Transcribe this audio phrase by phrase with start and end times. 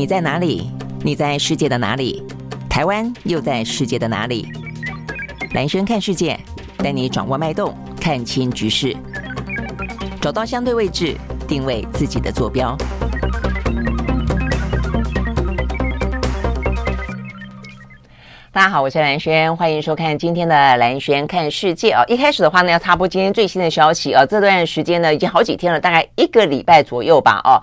[0.00, 0.70] 你在哪里？
[1.04, 2.24] 你在世界的哪里？
[2.70, 4.50] 台湾又在世界的哪里？
[5.52, 6.40] 蓝轩看世界，
[6.78, 8.96] 带你掌握脉动，看清局势，
[10.18, 11.14] 找到相对位置，
[11.46, 12.74] 定位自己的坐标。
[18.50, 22.02] 大家好，我是蓝轩，欢迎收看今天的蓝轩看世界啊。
[22.08, 24.24] 一开始的话呢，要插播今天最新的消息啊。
[24.24, 27.60] 这段时间呢，已经好几天了，大概一个礼拜左右吧，哦。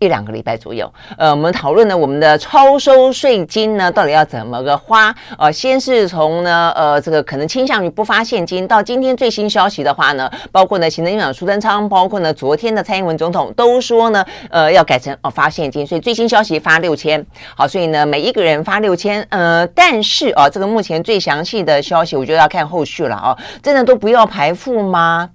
[0.00, 5.14] 一两个礼拜左右，呃，我们讨论呢，我们的超收税金呢，到底要怎么个花？
[5.38, 17.22] 呃，先是从呢，呃，这个可能倾向于不发现金，到今天最新消息的话呢，包括呢，行政院长苏贞昌，包括呢，昨天的蔡英文总统都说呢，呃，要改成哦发现金，所以最新消息发六千，
[17.54, 25.28] 好，所以呢，每一个人发六千，呃，但是啊，这个目前最详细的消息，我觉得要看后续了啊，真的都不要排付吗？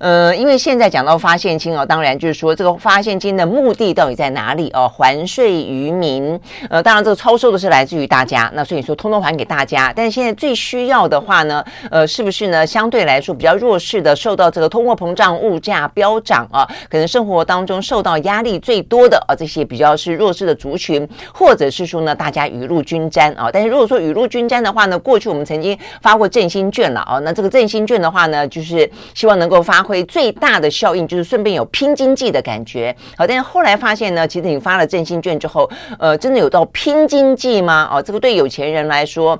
[0.00, 4.88] 呃，因为现在讲到发现金哦，当然就是说这个发现金的目的到底在哪里哦？
[4.88, 9.92] 还税于民，呃，当然这个超收的是来自于大家，那所以说通通还给大家。
[9.94, 12.66] 但是现在最需要的话呢，呃，是不是呢？
[12.66, 23.50] 相对来说比较弱势的，受到这个通货膨胀、物价飙涨啊，可能生活当中受到压力最多的啊，这些比较是弱势的族群，或者是说呢，大家雨露均沾啊。
[23.52, 29.84] 但是如果说雨露均沾的话呢，过去我们曾经发过振兴券了啊，那这个振兴券的话呢，就是希望能够发。
[29.90, 37.88] 会最大的效应就是顺便有拼经济的感觉，好，但是后来发现呢，其实你发了振兴券之后，呃，真的有到拼经济吗？
[37.92, 39.36] 哦，这个对有钱人来说，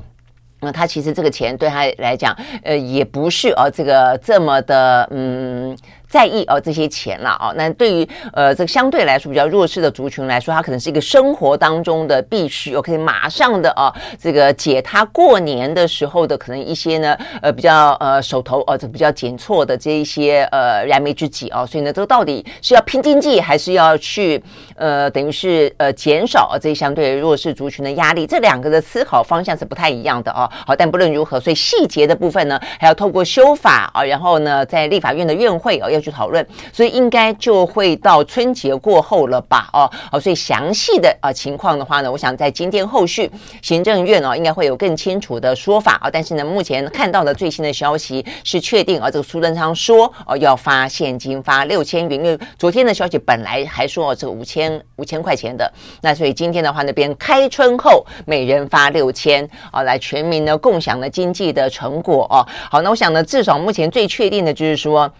[0.60, 5.76] 那、他其实这个钱对他来讲，呃，也不是哦，这个这么的，嗯。
[6.10, 24.42] 在意哦这些钱了哦，那对于呃这个相对来说比较弱势的族群来说，它可能是一个生活当中的必须，我可以马上的哦这个解他过年的时候的可能一些呢呃比较呃手头哦这比较紧絀的这一些呃燃眉之急哦，所以呢这个到底是要拼经济还是要去
[24.74, 28.26] 呃等于是呃减少这些相对弱势族群的压力？
[28.26, 30.50] 这两个的思考方向是不太一样的哦。
[30.66, 35.99] 好，但不论如何，所以细节的部分呢还要透过修法啊，然后呢在立法院的院会哦要。
[36.00, 39.68] 去讨论，所以应该就会到春节过后了吧？
[39.72, 43.30] 哦，好，所以详细的啊情况的话呢，我想在今天后续
[43.62, 46.10] 行政院哦应该会有更清楚的说法啊。
[46.10, 62.46] 但是呢，目前看到的最新的消息是确定啊，这个苏贞昌说哦要发现金发六千元，因为昨天的消息本来还说这个五千五千块钱的，那所以今天的话那边开春后每人发六千啊，来全民呢共享了经济的成果哦。
[62.70, 65.10] 好，那我想呢，至少目前最确定的就是说。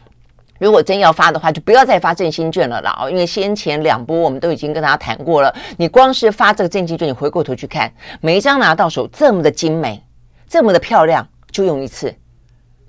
[0.60, 2.96] 如果真要发的话，就不要再发振兴券了啦！
[3.00, 5.52] 哦，因为先前两波我们都已经跟大家谈过了。
[5.78, 7.90] 你光是发这个振兴券，你回过头去看，
[8.20, 10.04] 每一张拿到手这么的精美，
[10.46, 12.14] 这么的漂亮，就用一次，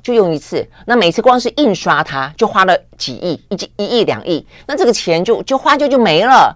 [0.02, 0.68] 就用一次。
[0.86, 6.53] 那每次光是印刷它，就花了几亿，一一亿两亿，那这个钱就就花就就没了。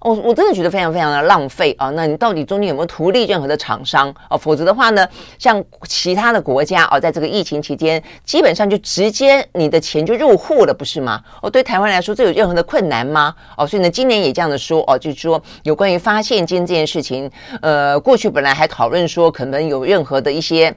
[0.00, 1.90] 我、我真的觉得非常非常的浪费啊！
[1.90, 4.36] 那你到底中间有没有图利任何的厂商啊？
[4.36, 5.06] 否则的话呢，
[5.38, 11.22] 像其他的国家啊，在这个疫情期间，基本上就直接你的钱就入户了，不是吗？
[11.42, 13.34] 哦，对台湾来说，这有任何的困难吗？
[13.58, 20.74] 哦，所以呢，今年也这样的说哦，就是说有关于发现金这件事情，呃，过去本来还讨论说可能有任何的一些。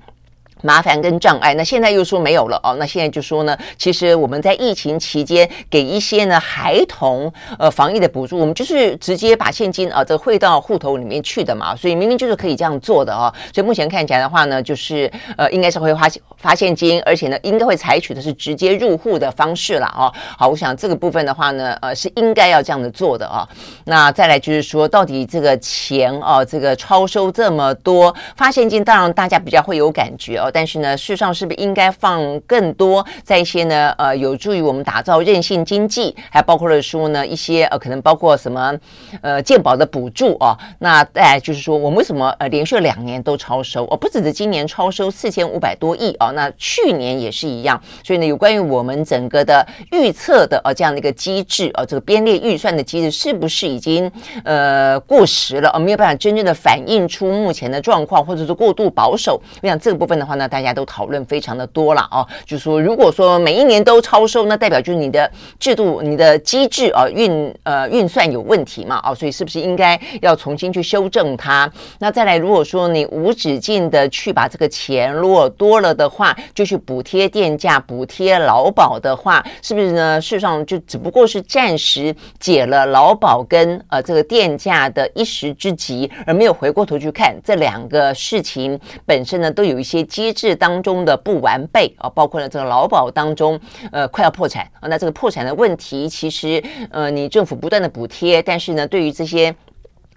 [0.64, 2.76] 麻烦跟障碍，那现在又说没有了哦。
[2.80, 13.32] 那现在就说呢，其实我们在疫情期间给一些呢孩童呃防疫的补助，我们就是直接把现金啊这汇到户头里面去的嘛，所以明明就是可以这样做的哦。
[13.54, 20.12] 所以目前看起来的话呢，就是呃应该是会发发现金，而且呢应该会采取的是直接入户的方式了哦。
[20.38, 23.48] 好，我想这个部分的话呢，呃是应该要这样的做的、哦。
[23.86, 30.50] 那再来就是说，到底这个钱哦，这个超收这么多发现金，当然大家比较会有感觉哦。
[30.54, 33.94] 但是呢，事实上是不是应该放更多在一些呢？
[33.98, 38.74] 呃，有助于我们打造韧性经济，还包括了说呢一些呃，可能包括什么
[39.22, 40.56] 呃健保的补助哦。
[40.80, 43.86] 那哎就是说，我们为什么呃连续两年都超收？
[43.86, 47.82] 哦，不只是今年超收四千五百多亿哦，那去年也是一样。
[48.04, 54.12] 所以呢，有关于我们整个的预测的呃这样的一个机制啊，这个编列预算的机制是不是已经
[54.44, 55.70] 呃过时了？
[55.70, 59.42] 而、没有办法真正的反映出目前的状况，或者是过度保守？
[59.62, 60.43] 我想这个部分的话呢。
[60.44, 71.72] 那大家都讨论非常的多了哦，就说，如果说每一年都超收，那代表就是你的制度、你的机制啊运呃运算有问题嘛哦，所以是不是应该要重新去修正它？
[72.00, 80.20] 那再来，如果说你无止境的去把这个钱如果多了的话，就去补贴电价、补贴劳保的话，是不是呢？
[80.20, 90.34] 事实上就只不过是暂时解了劳保跟呃这个电价的一时之急，而没有回过头去看这两个事情本身呢，都有一些机。
[90.44, 93.58] 制当中的不完备啊，包括了这个劳保当中，
[93.92, 99.56] 呃，快要破产啊，那这个破产的问题，其实呃，你政府不断的补贴，但是呢，对于这些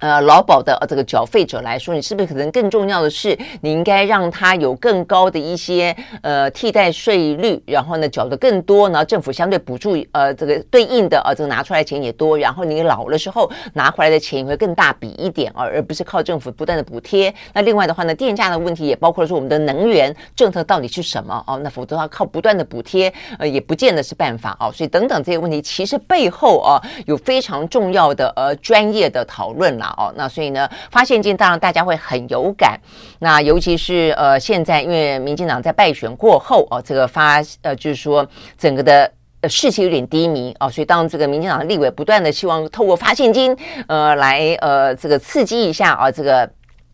[0.00, 17.32] 呃，劳保的这个缴费者来说，你是不是可能更重要的是，你应该让他有更高的一些呃替代税率，然后呢缴的更多，然后政府相对补助呃这个对应的呃这个拿出来钱也多，然后你老了时候拿回来的钱也会更大笔一点啊，而不是靠政府不断的补贴。
[17.52, 21.58] 那另外的话呢，电价的问题也包括了说我们的能源政策到底是什么哦？
[21.62, 24.70] 那否则的话靠不断的补贴呃也不见得是办法哦。
[24.72, 32.78] 所以等等这些问题，其实背后啊有非常重要的呃专业的讨论哦，那所以呢，发现金当然大家会很有感。
[33.18, 39.10] 那尤其是呃，现在因为民进党在败选过后哦，这个发呃，就是说整个的
[39.40, 43.56] 呃士气有点低迷哦，所以当这个民进党的立委不断的希望透过发现金
[43.88, 46.48] 呃来呃这个刺激一下啊这个。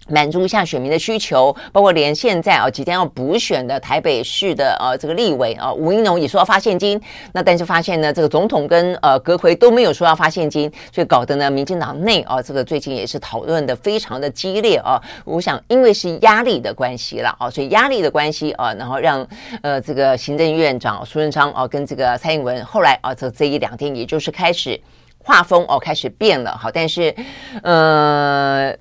[0.08, 7.00] 满足一下选民的需求，包括连现在啊即将要补选的台北市的呃这个立委啊吴怡农也说要发现金，
[7.32, 15.00] 那但是发现呢这个总统跟呃阁揆都没有说要发现金，所以搞得呢民进党内啊这个最近也是讨论的非常的激烈啊。
[15.24, 19.26] 我想因为是压力的关系了啊，所以压力的关系啊，然后让
[19.62, 24.78] 呃这个行政院长苏贞昌啊跟这个蔡英文后来啊这这一两天也就是开始
[25.18, 27.14] 画风哦开始变了好，但是
[27.62, 28.74] 呃。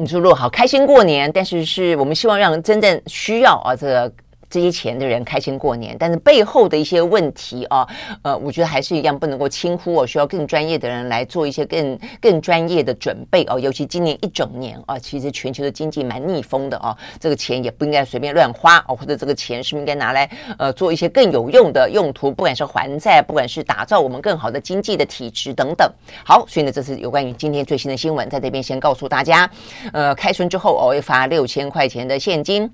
[0.00, 4.12] 你说，如果好开心过年，但是是我们希望让人真正需要啊这个。
[4.50, 7.86] 这些钱的人开心过年，但是背后的一些问题啊，
[8.22, 13.58] 呃，我觉得还是一样不能够轻忽哦，需要更专业的人来做一些更更专业的准备哦。
[13.58, 25.88] 尤其今年一整年啊，其实全球的经济蛮逆风的哦，这个钱也不应该随便乱花哦，或者这个钱是不是应该拿来呃做一些更有用的用途，不管是还债，不管是打造我们更好的经济的体制等等。
[26.24, 29.48] 好，所以呢，这是有关于今天最新的新闻，在这边先告诉大家，
[29.92, 32.68] 呃，开春之后哦，会发六千块钱的现金。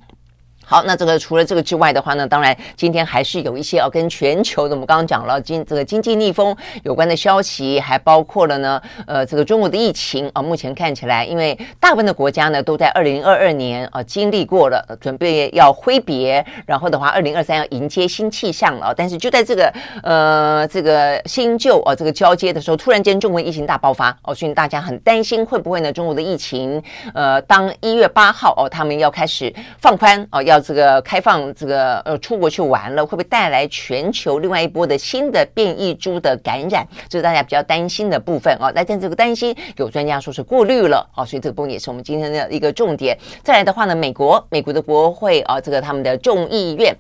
[0.68, 18.92] 好，那这个除了这个之外的话呢，当然今天还是有一些哦，跟全球的我们刚刚讲了经这个经济逆风有关的消息，还包括了呢，呃，这个中国的疫情啊，目前看起来，因为大部分的国家呢都在二零二二年啊经历过了，准备要挥别，然后的话，二零二三要迎接新气象了。
[18.92, 19.72] 但是就在这个
[20.02, 26.82] 呃这个新旧啊这个交接的时候，突然间中国疫情大爆发哦，所以大家很担心会不会呢中国的疫情
[27.14, 36.86] 呃，当一月八号哦，他们要开始放宽哦，要这个开放这个呃出国去玩了，会不会带来全球另外一波的新的变异株的感染？
[37.08, 38.70] 这是大家比较担心的部分啊。
[38.74, 43.16] 那但这个担心有专家说是过滤了啊，所以这个部分也是我们今天的一个重点。
[43.42, 46.94] 再来的话呢，美国美国的国会啊，这个他们的众议院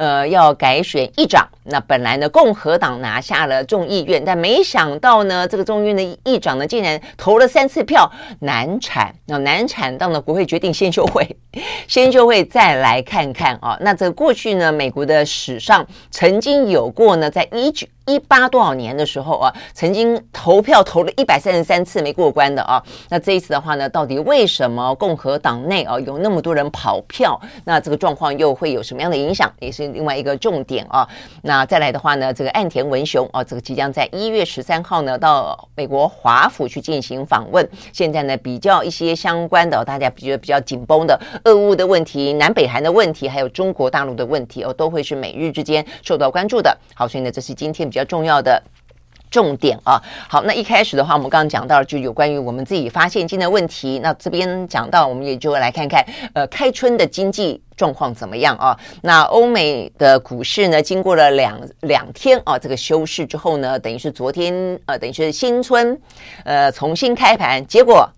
[0.00, 1.46] 呃要改选议长。
[1.64, 8.10] 那本来呢，共和党拿下了众议院，但没想到呢，这个众议院的议长呢，竟然投了三次票
[8.40, 9.14] 难产。
[9.26, 11.36] 那难产到呢，国会决定先休会，
[11.86, 13.76] 先休会再来看看啊。
[13.82, 22.82] 那这过去呢，美国的史上曾经有过呢，在一九一八多少年的时候啊，曾经投票投了一百三十三次没过关的啊。
[23.08, 27.40] 那这一次的话呢，到底为什么共和党内啊有那么多人跑票？
[27.64, 29.48] 那这个状况又会有什么样的影响？
[29.60, 31.08] 也是另外一个重点啊。
[31.42, 37.68] 那再来的话呢，这个岸田文雄啊，这个即将在一月十三号呢到美国华府去进行访问。
[37.92, 46.76] 现在呢，比较一些相关的，大家比较比较紧绷的俄乌的问题、南北韩的问题，还有中国大陆的问题哦，都会是美日之间受到关注的。
[46.96, 47.99] 好，所以呢，这是今天比较。
[48.04, 48.62] 重要的
[49.30, 54.00] 重点啊，好，那一开始的话，我们刚刚讲到就有关于我们自己发现金的问题。
[54.02, 56.04] 那这边讲到，我们也就来看看，
[56.34, 58.76] 呃，开春的经济状况怎么样啊？
[59.02, 65.96] 那欧美的股市呢，经过了两两天啊，这个休市之后呢，等于是昨天呃，等于是新春
[66.44, 68.10] 呃重新开盘，结果。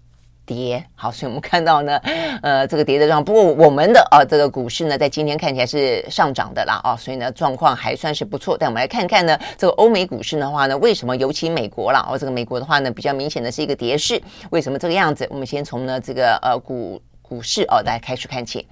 [0.45, 1.97] 跌好，所以我们看到呢，
[2.43, 3.25] 呃，这个跌的状况。
[3.25, 8.57] 不过我们的啊、呃，这个股市呢，在今天看起来是上涨的啦，啊，所以呢，状况还算是不错。
[8.59, 12.05] 但我们来看看呢，这个欧美股市的话呢，为什么尤其美国啦？
[12.11, 14.21] 哦，这个美国的话呢，比较明显的是一个跌势。
[14.51, 15.27] 为什么这个样子？
[15.31, 18.67] 我们先从呢这个呃股股市哦来开始看起。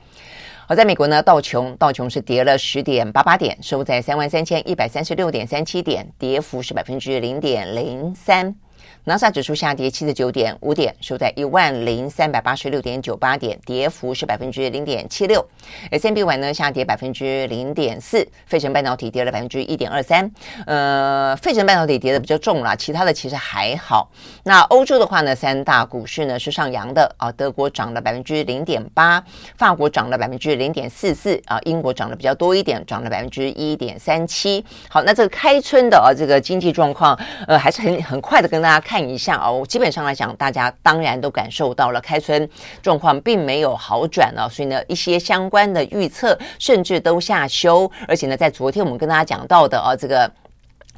[0.66, 8.54] 好，在美国呢，道琼道琼是跌了十点八八点，收在三万三千一百三十六点三七点，跌幅是百分之零点零三。
[9.04, 15.42] 纳斯达克指数下跌七十九点五点，收在一万零三百八十六点九八点，跌幅是百分之零点七六。
[15.90, 20.30] S M B Y 呢下跌百分之零点四，费城半导体跌了百分之一点二三。
[20.66, 24.10] 呃，费城半导体跌的比较重了，其他的其实还好。
[24.44, 29.24] 那欧洲的话呢，三大股市呢是上扬的啊，德国涨了百分之零点八，
[29.56, 34.62] 法国涨了百分之零点四四啊，英国涨得比较多一点，涨了百分之一点三七。
[34.90, 38.78] 好，那这个开春的啊，这个经济状况呃还是很很快的跟大家。
[38.90, 42.50] 看一下哦，基本上来讲，大家当然都感受到了开春
[42.82, 50.28] 状况并没有好转了，所以呢，一些相关的预测甚至都下修，而且呢，在昨天我们跟大家讲到的啊，这个。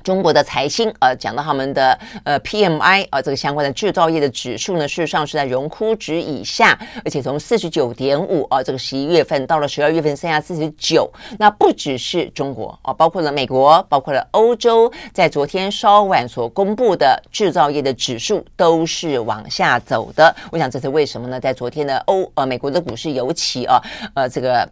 [0.02, 20.34] 中国的财新呃讲到他们的呃 PMI、呃、这个相关的制造业的指数呢，事实上是在荣枯值以下，而且从四十九点五啊这个十一月份到了十二月份剩下四十九，那不只是中国啊，包括了美国，包括了欧洲，在昨天稍晚所公布的制造业的指数都是往下走的。
[20.50, 21.40] 我想这是为什么呢？
[21.40, 23.80] 在昨天的欧呃美国的股市尤其啊
[24.14, 24.68] 呃这个。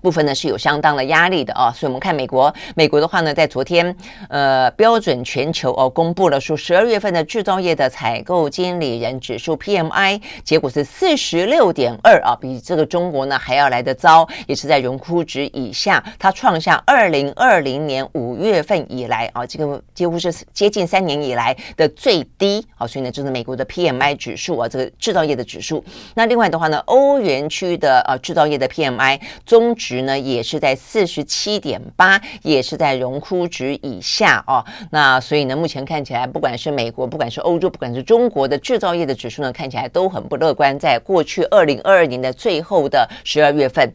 [0.00, 3.94] 部分呢是有相当的压力的啊，所以我们看美国，美国的话呢，在昨天，
[4.28, 25.84] 呃，标准全球哦公布了说十二月份的制造业的采购经理人指数 PMI，结果是四十六点二啊，比这个中国呢还要来得糟，也是在荣枯值以下，它创下二零二零年五月份以来啊，这个几乎是接近三年以来的最低啊，所以呢，就是美国的 PMI 指数啊，这个制造业的指数。
[26.14, 29.76] 那另外的话呢，欧元区的呃制造业的 PMI 中。
[29.82, 34.64] 值呢也是在四十七点八，也是在荣枯值以下哦。
[34.90, 40.78] 那所以呢，目前看起来，不管是美国，不管是欧洲，不管是中国的制造业的指数呢，看起来都很不乐观。
[40.78, 43.92] 在过去二零二二年的最后的十二月份。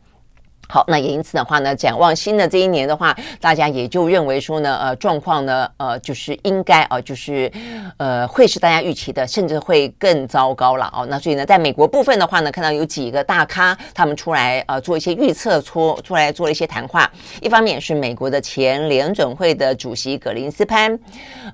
[0.69, 7.51] 好，那也因此的话呢，展望新的这一年的话，大家也就认为说呢，呃，状况呢，呃，就是应该啊、呃，就是
[7.95, 11.05] 呃，会是大家预期的，甚至会更糟糕了哦。
[11.09, 17.09] 那所以呢，在美国部分的话呢，看到有几个大咖他们出来呃做一些预测，出出来做了一些谈话。
[17.41, 20.99] 一方面是美国的前联准会的主席葛林斯潘，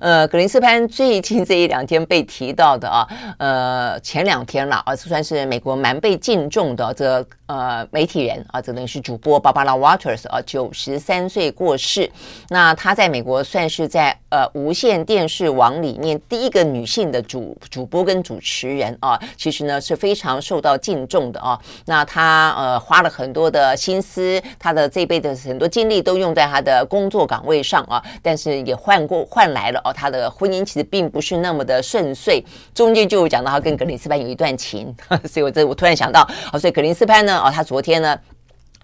[0.00, 3.06] 呃，葛林斯潘最近这一两天被提到的啊，
[3.38, 7.24] 呃，前两天了啊，算是美国蛮被敬重的这。
[7.46, 12.10] 呃，媒体人啊，这等于是主播芭芭拉·沃特斯啊，九十三岁过世。
[12.48, 21.60] 那她在美国算是在呃无线电视网里面第一个女性的主主播跟主持人啊，其实呢是非常受到敬重的啊。
[21.84, 32.42] 那她呃花了很多的心思，她的这辈子很多精力都用在她的工作岗位上啊，但是也换过换来了哦，她的婚姻其实并不是那么的顺遂，
[32.74, 34.92] 中间就讲到她跟格林斯潘有一段情，
[35.30, 37.34] 所以我这我突然想到，哦，所以格林斯潘呢。
[37.34, 38.18] 哦，他昨天呢，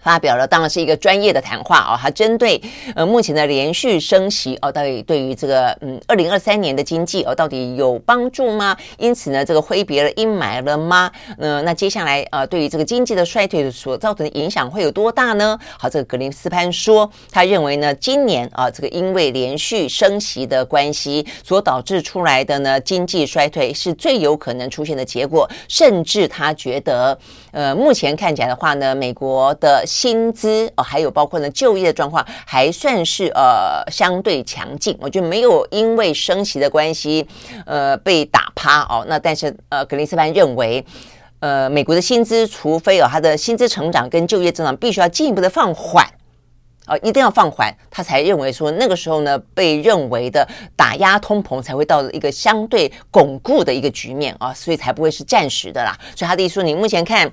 [0.03, 2.61] 发表了当然是一个专业的谈话啊，他针对
[2.95, 8.77] 呃目前的连续升息哦，到底对于这个嗯二零二三年的经济哦到底有帮助吗？
[8.99, 11.11] 因此呢，这个挥别了阴霾了吗？
[11.39, 15.59] 呃，那接下来呃对于这个经济的衰退所造成的影响会有多大呢？
[15.79, 27.19] 好，这个格林斯潘说，他认为呢，今年啊这个因为连续升息的关系所导致出来的呢经济衰退是最有可能出现的结果，甚至他觉得
[27.53, 37.27] 呃目前看起来的话呢，美国的薪资哦，还有包括呢就业的状况还算是呃相对强劲，我觉得没有因为升息的关系
[37.67, 39.05] 呃被打趴哦。
[39.09, 40.85] 那但是呃格林斯潘认为，
[41.41, 46.07] 呃美国的薪资除非哦它的薪资成长跟就业增长必须要进一步的放缓
[46.87, 55.97] 哦、一定要放缓，他才认为说那个时候呢被认为的打压通膨才会到一个相对巩固的一个局面啊，所以才不会是暂时的啦。
[56.17, 57.31] 所以他的意思说，你目前看。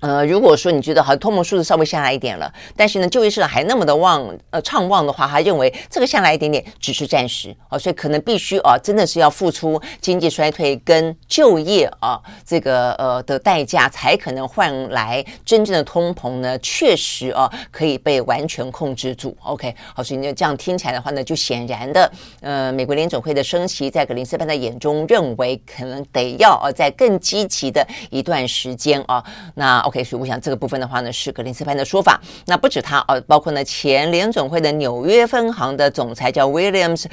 [0.00, 19.36] 呃，如果说你觉得好像通膨数字稍微下来一点了，但是呢，就业市场还那么的旺，呃，畅旺的话，他认为这个下来一点点只是暂时啊，所以可能必须啊，真的是要付出经济衰退跟就业啊这个呃的代价，才可能换来真正的通膨呢，确实啊可以被完全控制住。
[19.42, 29.22] OK，好，所以呢这样听起来的话呢，就显然的，呃，美国联准会的升息，在格林斯潘的眼中认为可能得要啊在更积极的一段时间啊，
[29.54, 29.89] 那。
[29.90, 32.20] OK，所以我想这个部分的话呢，是格林斯潘的说法。
[32.46, 37.06] 那不止他哦，包括呢前联准会的纽约分行的总裁叫 Williams，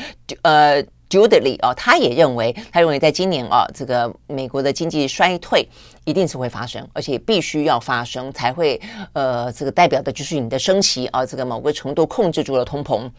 [0.43, 5.67] 呃 judley 哦，他也认为，他认为在今年啊，这个美国的经济衰退
[6.05, 8.79] 一定是会发生，而且必须要发生才会，
[9.13, 13.09] 呃，这个代表的就是你的升息啊，这个某个程度控制住了通膨。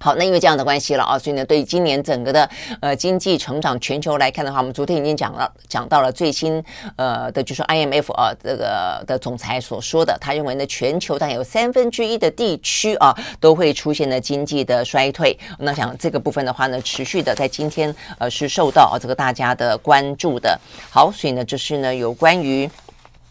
[0.00, 2.48] 好，那因为这样的关系了啊，所以呢，对今年整个的
[2.80, 6.62] 呃经济成长全球来看的话，我们昨天已经讲了，讲到了最新
[6.96, 15.36] 呃的，就是 IMF 啊这个的总裁所说的，他认为呢，全球大概有三分之一的地区啊都会出现了经济的衰退。
[15.58, 20.58] 那想这个部分的话呢，持续的在今天呃是受到啊这个大家的关注的。
[20.90, 22.70] 好，所以呢，这是呢有关于。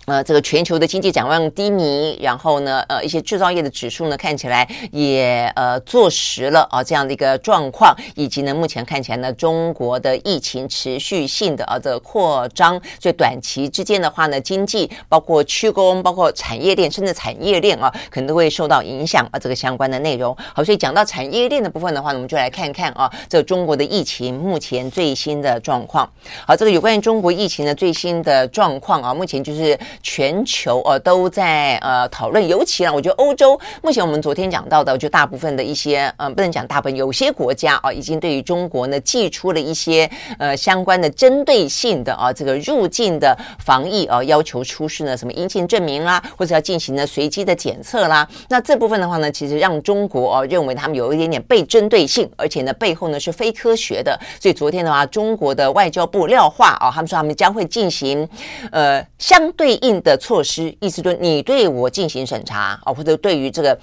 [0.07, 19.37] 呃，这个全球的经济展望低迷，然后呢，呃，一些制造业的指数呢，看起来也呃坐实了啊这样的一个状况，以及呢，目前看起来呢，中国的疫情持续性的啊这个扩张，所以短期之间的话呢，经济包括区工、包括产业链，甚至产业链啊，可能都会受到影响啊。
[19.37, 26.09] 这个相关的内容，好，所以讲到产业链的部分的话呢，我们就来看看啊，这中国的疫情目前最新的状况。
[26.45, 29.77] 好，这个有关于中国疫情的最新的状况啊，目前就是。
[30.01, 48.27] 全球呃都在呃讨论，尤其呢，我觉得欧洲目前我们昨天讲到的，就大部分的一些呃不能讲大部分，有些国家啊、已经对于中国呢寄出了一些呃相关的针对性的啊、这个入境的防疫啊、要求出示呢什么阴性证明啦，或者要进行呢随机的检测啦。
[48.49, 54.19] 那这部分的话呢，其实让中国哦、认为他们有一点点被针对性，而且呢背后呢是非科学的。
[54.41, 58.27] 所以昨天的话，中国的外交部料话啊、他们说他们将会进行
[58.71, 63.77] 呃相对应的措施，意思说你对我进行审查啊、或者对于这个。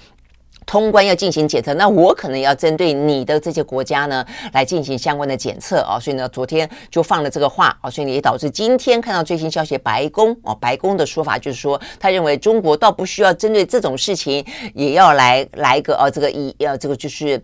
[0.67, 14.43] 通关要进行检测，那我可能要针对你的这些国家呢来进行相关的检测啊，所以呢，昨天就放了这个话啊，所以也导致今天看到最新消息，白宫哦，白宫的说法就是说，他认为中国倒不需要针对这种事情，
[14.73, 17.39] 也要来来个啊这个一呃这个就是。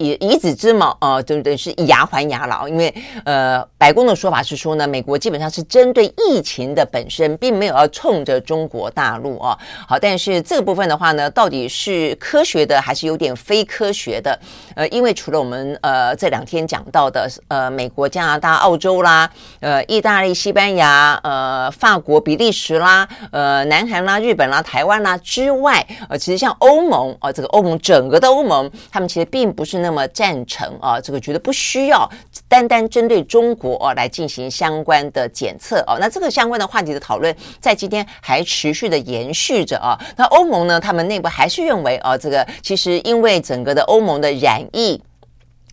[0.00, 2.66] 以以子之矛，呃，对对，是以牙还牙了。
[2.66, 2.92] 因为
[3.24, 9.56] 呃，白宫的说法是说呢，美国基本上是针对疫情的本身，并没有要冲着中国大陆啊。
[9.86, 14.38] 好，但是这个部分的话呢，到底是科学的还是有点非科学的？
[14.74, 19.30] 呃，因为除了我们呃这两天讲到的呃美国、加拿大、澳洲啦，
[19.60, 29.89] 呃意大利、西班牙、呃法国、比利时啦，呃南韩啦、日本啦、台湾啦之外，呃，其实像欧盟啊、呃，这个欧盟整个的欧盟，他们其实并不是那。
[29.90, 32.08] 那么赞成啊，这个觉得不需要
[32.46, 35.96] 单单针对中国啊来进行相关的检测啊。
[35.98, 39.98] 那这个相关的话题的讨论在今天还持续的延续着啊。
[40.16, 45.02] 那欧盟呢，他们内部还是认为啊，这个其实因为整个的欧盟的染疫。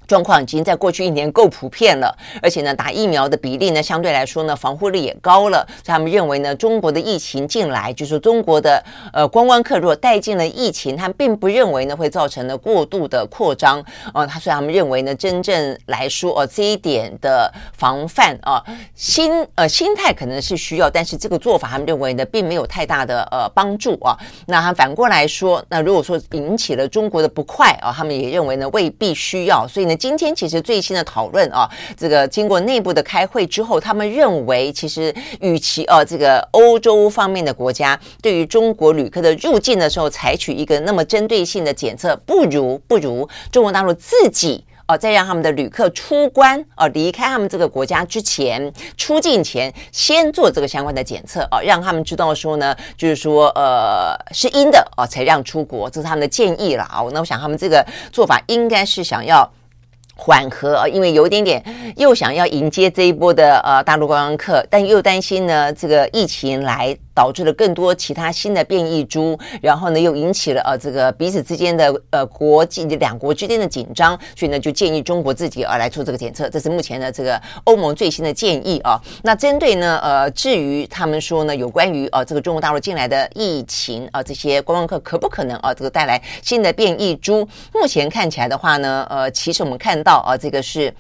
[0.08, 5.68] 状况已经在过去一年够普遍了，而且呢，打疫苗的比例呢，相对来说呢，防护力也高了。
[5.84, 13.84] 所以他们认为呢，中国的疫情进来，就是中国的呃观光客如果带进了疫情，他们并不认为呢会造成了过度的扩张。
[14.14, 18.64] 呃，他所以他们认为呢，真正来说，呃，这一点的防范啊，
[18.96, 24.18] 心呃心态可能是需要，但是这个做法他们认为呢，并没有太大的呃帮助啊。
[24.46, 29.68] 那他反过来说，那如果说引起了中国的不快啊，他们也认为呢，未必需要。
[29.68, 29.97] 所以呢。
[29.98, 57.04] 今天其实最新的讨论啊，这个经过内部的开会之后，他们认为其实与其啊这个欧洲方面的国家对于中国旅客的入境的时候采取一个那么针对性的检测，不如不如中国大陆自己啊，在让他们的旅客出关啊离开他们这个国家之前，出境前先做这个相关的检测啊，让他们知道说呢，就是说呃是阴的啊才让出国，这是他们的建议了啊。
[57.12, 59.50] 那我想他们这个做法应该是想要。
[60.18, 61.64] 缓和啊，因为有一点点
[61.96, 66.98] 又想要迎接这一波的呃大陆观光客，但又担心呢这个疫情来。
[67.18, 79.02] 导致了更多其他新的变异株，然后呢，又引起了呃这个彼此之间的呃国际两国之间的紧张，所以呢，就建议中国自己啊来做这个检测，这是目前的这个欧盟最新的建议啊。
[79.24, 87.48] 那针对呢呃至于他们说呢有关于呃这个中国大陆进来的疫情啊，这些观光客可不可能啊这个带来新的变异株？
[87.74, 90.94] 目前看起来的话呢，呃，其实我们看到啊这个是。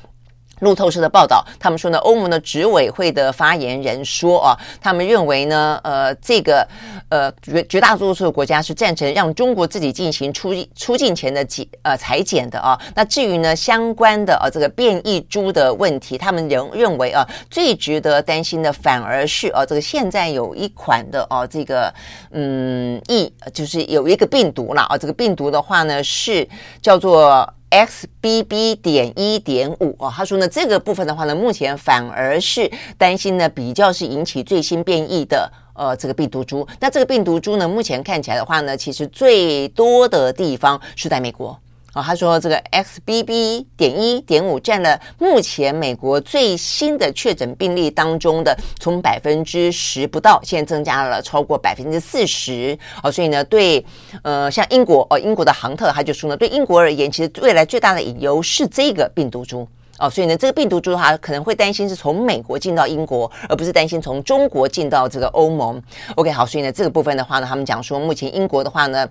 [0.61, 6.67] 路透社的报道，他们说呢，欧盟的执委会的发言人说啊，他们认为呢，呃，这个
[7.09, 12.75] 呃绝绝大多数的国家是赞成让中国自己进行出出境前的检呃裁剪的啊。
[12.95, 21.93] 那至于呢相关的啊这个变异株的问题，他们仍认为啊最值得担心的反而是啊这个现在有一款的啊这个
[22.31, 26.49] 嗯疫就是有一个病毒了啊，这个病毒的话呢是
[26.81, 27.47] 叫做。
[27.69, 28.75] XBB.
[28.75, 36.67] 点一点五哦，他说呢，这个部分的话呢，目前反而是担心呢，比较是引起最新变异的呃这个病毒株。
[36.79, 41.57] 那这个病毒株呢，目前看起来的话呢，其实最多的地方是在美国。
[41.97, 43.65] 啊，他说这个 XBB.
[43.75, 52.77] 点一点五占了目前美国最新的确诊病例当中的从百分之十不到，现在增加了超过百分之四十。
[53.03, 53.83] 哦，所以呢，对，
[54.23, 59.67] 呃，像英国哦，英国的杭特他就说呢，对英国而言，其实未来最大的隐忧是这个病毒株。
[59.99, 65.81] 哦，所以呢，这个病毒株的话，可能会担心是从美国进到英国，而不是担心从中国进到这个欧盟。
[66.15, 69.07] OK，好，所以呢，这个部分的话呢，他们讲说，目前英国的话呢。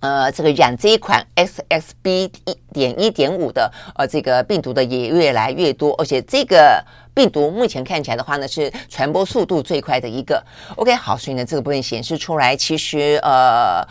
[0.00, 10.42] 呃，这个染这一款 XXB 一点一点五的呃这个病毒的也越来越多，而且这个病毒目前看起来的话呢，是传播速度最快的一个。
[10.76, 13.86] OK，好，所以呢，这个部分显示出来，其实呃。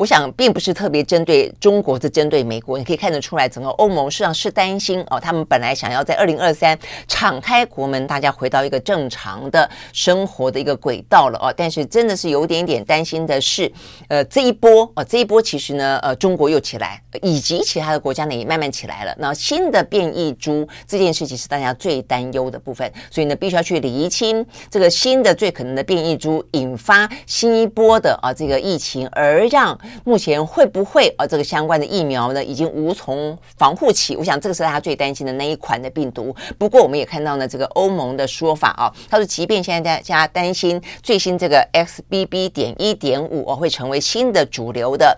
[0.00, 2.78] 我想并不是特别针对中国，是针对美国。
[2.78, 11.52] 你可以看得出来，整个欧盟实际上是担心哦，他们本来想要在二零二三敞开国门，大家回到一个正常的生活的一个轨道了哦。
[11.54, 13.70] 但是真的是有点点担心的是，
[14.08, 19.14] 呃，这一波哦，这一波其实呢，呃，中国又起来，以及其他的国家呢也慢慢起来了。
[19.18, 31.26] 那新的变异株这件事情是大家最担忧的部分，所以呢，必须要去厘清这个新的最可能的变异株引发新一波的啊这个疫情，而让目前会不会呃？
[31.26, 34.16] 这个相关的疫苗呢，已经无从防护起。
[34.16, 36.34] 我想这个是大家最担心的那一款的病毒。
[36.58, 42.50] 不过我们也看到呢，这个欧盟的说法啊，他说，即便现在大家担心最新这个 XBB.
[42.50, 45.16] 点一点五哦会成为新的主流的。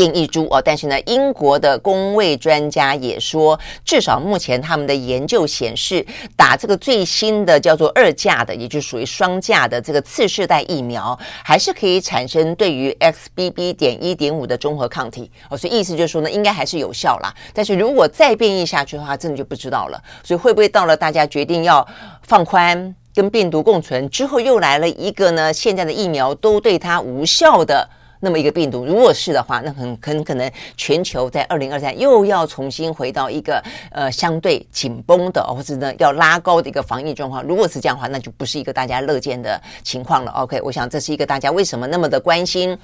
[0.00, 13.74] 变异株哦，但是呢，英国的公卫专家也说，至少目前他们的研究显示，打这个最新的叫做二价的，也就属于双价的这个次世代疫苗，还是可以产生对于 XBB.
[13.74, 17.34] 点一点五的综合抗体哦，所以意思就是说呢，应该还是有效啦。
[17.52, 20.02] 但是如果再变异下去的话，真的就不知道了。
[20.22, 21.86] 所以会不会到了大家决定要
[22.22, 25.52] 放宽跟病毒共存之后，又来了一个呢？
[25.52, 27.88] 现在的疫苗都对它无效的。
[28.20, 37.42] 那么一个病毒，如果是的话，那很很可能全球在二零二三又要重新回到一个呃相对紧绷的，或者呢要拉高的一个防疫状况。
[37.42, 40.30] 如果是这样的话，那就不是一个大家乐见的情况了。
[40.32, 42.78] OK，我想这是一个大家为什么那么的关心。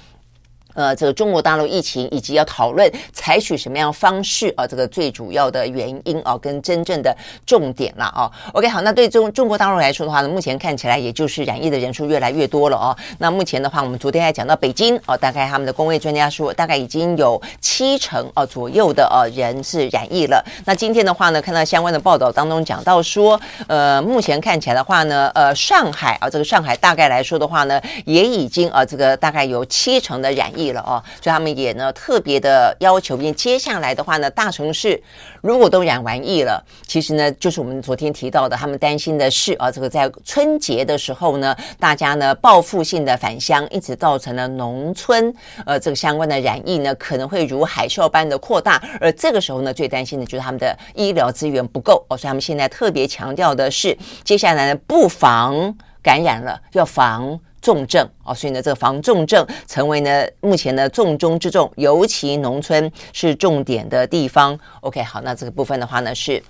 [0.77, 7.15] 呃，这个中国大陆疫情以及要讨论采取什么样方式啊，这个最主要的原因啊，跟真正的
[7.47, 8.31] 重点了啊。
[8.53, 12.95] OK，好，那对中中国大陆来说的话呢，目前看起来也就是染疫的人数越来越多了哦。
[13.17, 20.45] 那目前的话，我们昨天还讲到北京哦，大概他们的公卫专家说，大概已经有七成哦左右的呃人是染疫了。
[20.65, 30.66] 那今天的话呢，看到相关的报道当中讲到说，呃，目前看起来的话呢，呃，上海啊，这个上海大概来说的话呢，也已经呃这个大概有七成的染疫。
[30.71, 35.01] 了哦，所以他们也呢特别的要求，因为接下来的话呢，大城市
[35.41, 45.33] 如果都染完疫了，其实呢就是我们昨天提到的，他们担心的是啊，这个在春节的时候呢，大家呢报复性的返乡，因此造成了农村
[45.65, 57.39] 呃这个相关的染疫呢可能会如海啸般的扩大，而这个时候呢最担心的就是他们的医疗资源不够哦，所以他们现在特别强调的是，接下来呢不防感染了，要防。
[57.67, 64.57] 重症啊，所以呢，这个防重症成为呢目前呢重中之重，尤其农村是重点的地方。
[64.79, 66.41] OK，好，那这个部分的话呢，是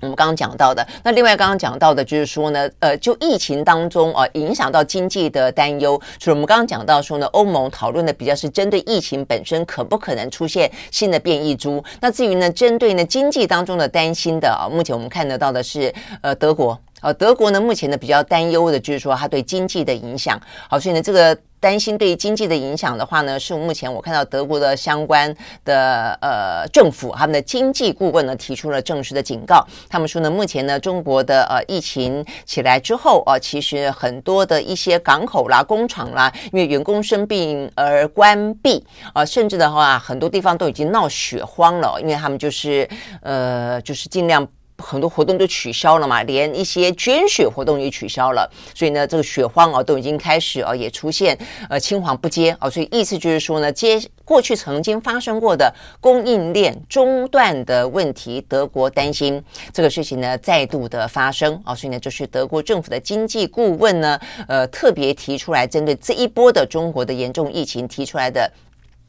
[0.00, 0.84] 我们刚刚讲到的。
[1.04, 5.92] 那另外刚刚讲到的就是说呢，呃，就疫情当中啊，影响到经济的担忧。
[6.18, 11.80] 所以我们刚刚讲到说呢，欧盟讨论的比较是针对疫情本身可不可能出现新的变异株。
[12.00, 16.76] 那至于呢，针对呢经济当中的担心的啊，目前我们看得到的是呃德国。
[17.00, 20.40] 呃，德国呢，目前呢比较担忧的就是说它对经济的影响。
[20.68, 25.34] 好，所以呢，这个担心对经济的影响的话呢，是目前我看到德国的相关
[25.64, 29.66] 的呃政府他们的经济顾问呢提出了正式的警告。
[29.88, 42.88] 他们说呢，目前呢中国的呃疫情起来之后啊，其实很多的一些港口啦、工厂啦，因为员工生病而关闭啊，甚至的话很多地方都已经闹血荒了，因为他们就是
[43.22, 44.46] 呃就是尽量。
[44.78, 51.36] 很多活动都取消了嘛，连一些捐血活动也取消了，所以呢，这个血荒啊都已经开始啊也出现
[51.68, 52.56] 呃青黄不接。
[52.60, 61.60] 啊，所以意思就是说呢，接过去曾经发生过的供应链中断的问题，德国担心这个事情呢再度的发生。
[61.64, 68.50] 啊，所以呢，就是德国政府的经济顾问呢，呃，特别提出来针对这一波的中国的严重疫情提出来的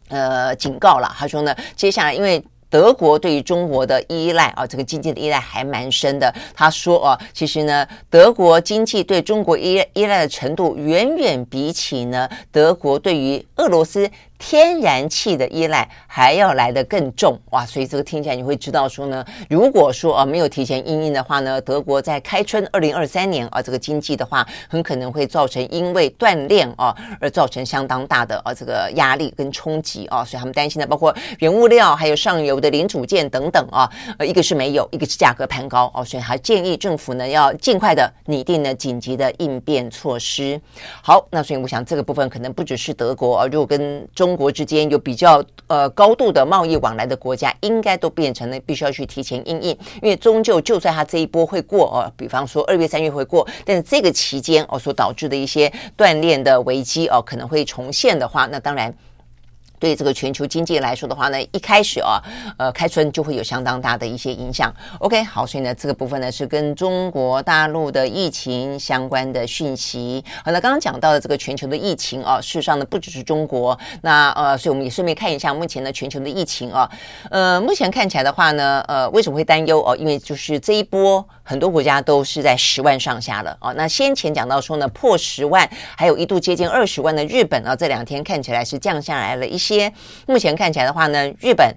[0.09, 2.43] 呃警告了，他说呢，接下来因为。
[2.69, 6.33] 德国对于中国的依赖啊，这个经济的依赖还蛮深的。
[6.55, 14.09] 他说啊，其实呢，德国经济对中国依依赖的程度远远比起呢，德国对于俄罗斯。
[14.39, 40.59] 天然气的依赖还要来得更重哇，所以这个听起来你会知道说呢，如果说啊没有提前因应的话呢，德国在开春二零二三年啊这个经济的话，很可能会造成因为断链啊而造成相当大的啊这个压力跟冲击啊，所以他们担心的包括原物料还有上游的零组件等等啊，呃一个是没有，一个是价格攀高哦，所以还建议政府呢要尽快的拟定呢紧急的应变措施。
[41.03, 58.93] 好，那所以我想这个部分可能不只是德国啊，如果跟中中国之间有比较呃高度的贸易往来的国家，应该都变成了必须要去提前应应，因为终究就算它这一波会过哦，比方说二月三月会过，但是这个期间哦所导致的一些锻炼的危机哦可能会重现的话，那当然。
[59.79, 62.21] 对这个全球经济来说的话呢，一开始啊，
[62.57, 64.73] 呃，开春就会有相当大的一些影响。
[64.99, 70.23] OK，好，所以呢，这个部分呢是跟中国大陆的疫情相关的讯息。
[70.43, 76.89] 好，那刚刚讲到的这个全球的疫情啊，事实上呢不只是中国，那呃，所以我们也顺便看一下目前的全球的疫情啊，
[77.31, 79.95] 呃，目前看起来的话呢，呃，为什么会担忧哦？
[79.95, 83.71] 因为就是这一波很多国家都是在十万上下了啊。
[83.77, 89.68] 那先前讲到说呢，破十万，还有一度接近二十万的日本啊，这两天看起来是降下来了一些。
[89.75, 89.93] 些
[90.25, 91.75] 目前看起来的话呢，日本。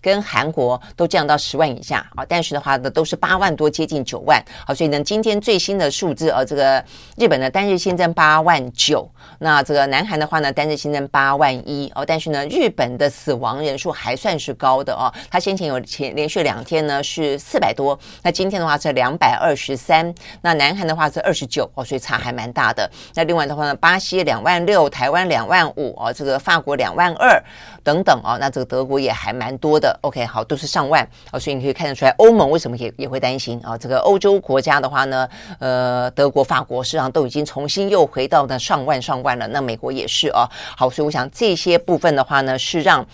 [0.00, 4.42] 跟韩国都降到十万以下啊，但是的话呢，都是八万多，接近九万。
[4.66, 6.82] 好，所以呢，今天最新的数字，呃，这个
[7.16, 9.08] 日本呢单日新增八万九，
[9.38, 22.90] 那这个南韩的话呢单日新增八万一哦，但是呢，日本的死亡人数还算是高的哦，它先前有前连续两天呢是四百多，那今天的话是两百二十三，那南韩的话是二十九哦，所以差还蛮大的。
[23.14, 27.42] 那另外的话呢，巴西两万六，台湾两万五哦，这个法国两万二
[27.82, 29.98] 等等啊，那这个德国也还蛮多的。
[30.02, 33.76] OK，好，都是上万啊，所以你可以看得出来，欧盟为什么也也会担心啊？
[33.76, 40.48] 这个欧洲国家的话呢，呃，德国、法国实际上都已经重新又回到了上万上万了，那美国也是啊。
[40.76, 43.06] 好，所以我想这些部分的话呢，是让。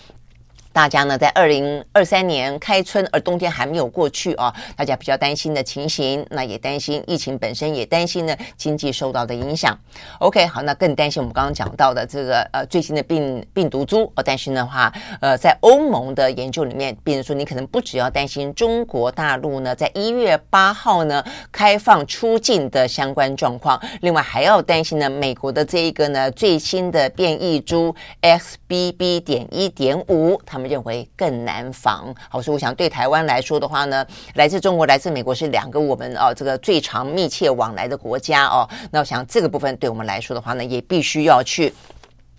[0.77, 9.75] 大家呢，在二零二三年开春，而冬天还没有过去啊，大家比较担心的情形，那也担心疫情本身，也担心呢经济受到的影响。
[10.19, 14.03] OK，好，那更担心我们刚刚讲到的这个呃最新的病病毒株。
[14.15, 29.21] 哦，担心的话，呃，在欧盟的研究里面，比如说你可能不只要担心中国大陆呢，在一月八号呢开放出境的相关状况，另外还要担心呢美国的这一个呢最新的变异株 XBB.
[29.21, 30.66] 点一点五，他们。
[30.67, 32.13] 认为更难防。
[32.29, 38.69] 好，所以我想对台湾来说的话呢，来自中国、来自美国是两个我们哦这个最长密切往来的国家哦。
[38.91, 41.73] 那我想这个部分对我们来说的话呢，也必须要去。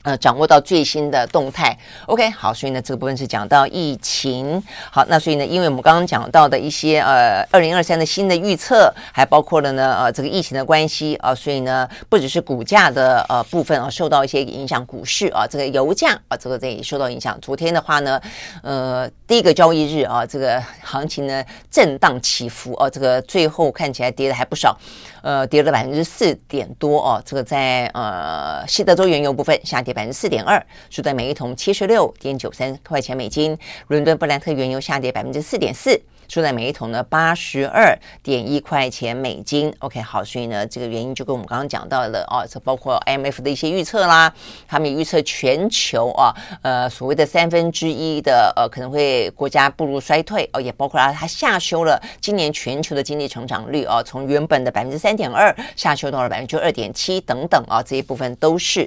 [0.04, 17.36] 呃，掌握到最新的动态，OK，好，所以呢，这个部分是讲到疫情，好，那所以呢，因为我们刚刚讲到的一些呃，二零二三的新的预测，还包括了呢，呃，这个疫情的关系啊，所以呢，不只是股价的呃部分啊受到一些影响，股市啊，这个油价啊，这个这也受到影响。
[17.42, 18.20] 昨天的话呢，
[18.62, 24.78] 呃，第一个交易日啊，这个行情呢震荡起伏啊，这个最后看起来跌的还不少。
[25.20, 33.56] 呃，跌了百分之四点多哦，这个在呃西德州原油部分下跌跌百分之四点二，收在每一桶七十六点九三块钱美金。
[33.86, 35.98] 伦敦布兰特原油下跌百分之四点四。
[36.28, 39.74] 收在每一桶呢八十二点一块钱美金。
[39.78, 44.30] OK，好，所以呢，这个原因就跟我们刚刚讲到的哦，这包括 MF 的一些预测啦，
[44.66, 58.86] 他们预测全球啊，呃，所谓的三分之一的呃可能会国家步入衰退哦，也包括了它下修了今年全球的经济成长率哦，从原本的百分之三点二下修到了百分之二点七等等啊，这一部分都是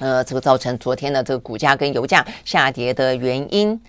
[0.00, 3.80] 呃这个造成昨天的这个股价跟油价下跌的原因。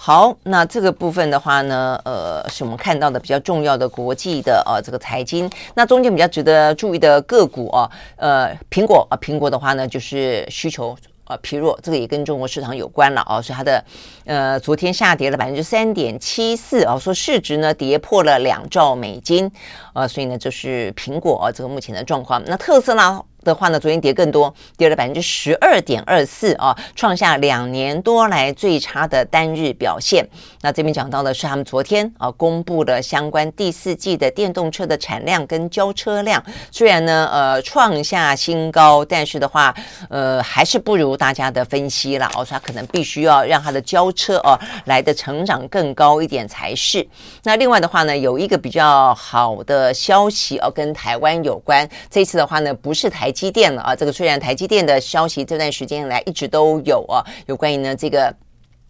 [0.00, 5.50] 好，那这个部分的话呢，呃，是我们看到的比较重要的国际的呃这个财经。
[5.74, 13.84] 那中间比较值得注意的个股啊，呃，苹果啊，苹果的话呢，就是需求呃疲弱，这个也跟中国市场有关了啊，所以它的
[14.24, 19.50] 呃昨天下跌了百分之三点七四啊，说市值呢跌破了两兆美金
[19.92, 22.40] 啊，所以呢就是苹果啊这个目前的状况。
[22.46, 23.20] 那特斯拉。
[23.48, 30.28] 的话呢，昨天跌更多，跌了百分之十二点二四啊，创下两年多来最差的单日表现。
[30.60, 39.74] 那这边讲到的是他们昨天啊公布了相关第四季的电动车的产量跟交车量，虽然呢呃创下新高，但是的话
[40.10, 47.06] 呃还是不如大家的分析了哦，所以他可能必须要让他的交车哦来的成长更高一点才是。
[47.44, 51.88] 那另外的话呢，有一个比较好的消息哦，跟台湾有关。
[52.10, 53.32] 这次的话呢，不是台。
[53.38, 58.34] 机电了啊，这个虽然台积电的消息这段时间来一直都有啊，有关于呢这个。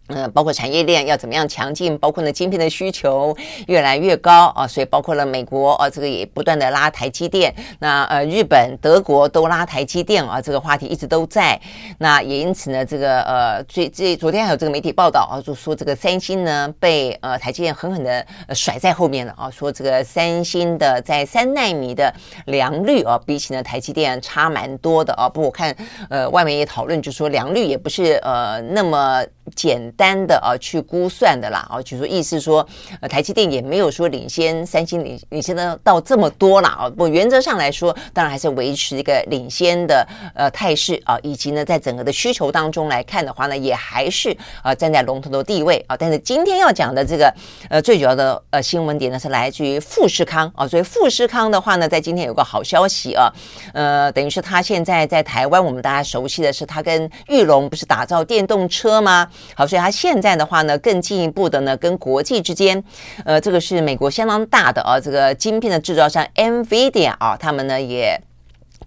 [0.09, 3.35] 嗯、呃，包括产业链要怎么样强劲，包括呢晶片的需求
[3.67, 7.53] 越来越高啊，所以包括了美国啊，这个也不断的拉台积电。
[7.79, 11.59] 那呃，日本、德国都拉台积电啊，这个话题一直都在。
[11.99, 22.11] 那也因此呢，这个呃，最最昨天还有这个媒体报道啊，就说这个三星呢被呃台积电狠狠的甩在后面了啊，说这个三星的在三纳米的
[22.47, 25.29] 良率啊，比起呢台积电差蛮多的啊。
[25.29, 25.75] 不过我看
[26.09, 29.23] 呃外面也讨论，就说良率也不是呃那么
[29.55, 29.98] 简单。
[29.99, 32.65] 单的啊去估算的啦啊，就说意思说，
[33.01, 36.89] 呃，台积电也没有说领先三星领领先的到这么多了啊。
[36.89, 44.33] 不，原则上来说，当然还是维持一个领先的呃态势啊，以及呢，在整个的需求当中来看的话呢，也还是
[44.63, 45.97] 呃站在龙头的地位啊。
[45.97, 47.33] 但是今天要讲的这个
[47.69, 53.29] 呃最主要的呃新闻点呢，是来自于富士康啊，所以富士康的话呢，在今天有个好消息啊，
[53.73, 59.27] 呃，等于是他现在在台湾，我们大家熟悉的是他跟裕隆不是打造电动车吗？
[59.55, 62.83] 好，所以他现在的话呢，更进一步的呢，跟国际之间，
[63.25, 68.21] 呃，这个是美国相当大的啊，这个晶片的制造商 NVIDIA 啊，他们呢也。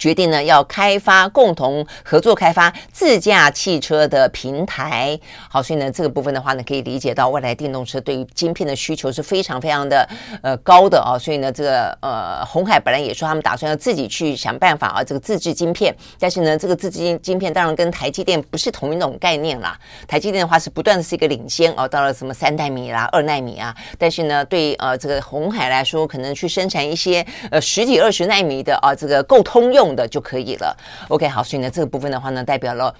[0.02, 5.16] 决定呢要开发共同合作开发自驾汽车的平台，
[5.48, 10.04] 好，所以呢这个部分的话呢可以理解到未来电动车对于晶片的需求是非常非常的
[10.42, 30.76] 呃高的啊，所以呢这个呃红海本来也说他们打算要自己去想办法啊，这个自制晶片，但是呢这个自制晶片当然跟台积电不是同一种概念啦，台积电的话是不断的是一个领先哦，到了什么三代米啦、二奈米啊，但是呢对呃这个红海来说，可能去生产一些呃十几二十奈米的啊这个够通用的就可以了。
[31.08, 32.94] OK，好，所以呢，这个部分的话呢，代表了。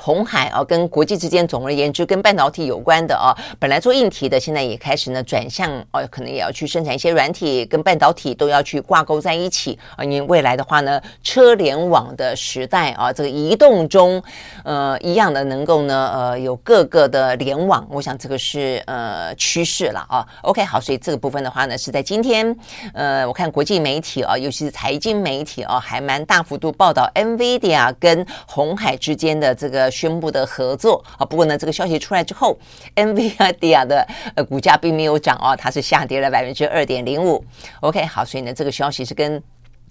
[0.00, 10.02] 红海啊，跟国际之间，总而言之，跟半导体有关的啊，本来做硬体的，现在也开始呢转向哦，可能也要去生产一些软体，跟半导体都要去挂钩在一起啊。
[10.02, 14.22] 因为未来的话呢，车联网的时代啊，这个移动中，
[14.64, 20.26] 呃，一样的能够呢，呃，有各个的联网，我想这个是呃趋势了啊。
[20.42, 22.56] OK，好，所以这个部分的话呢，是在今天，
[22.94, 29.89] 呃，我看国际媒体啊，尤其是财经媒体啊，还蛮大幅度报道 NVIDIA 跟红海之间的这个。
[29.90, 32.58] 宣布的合作啊，不过呢，这个消息出来之后
[32.94, 37.44] ，NVIDIA 的呃股价并没有涨啊，它是下跌了百分之二点零五。
[37.80, 39.42] OK，好，所以呢，这个消息是跟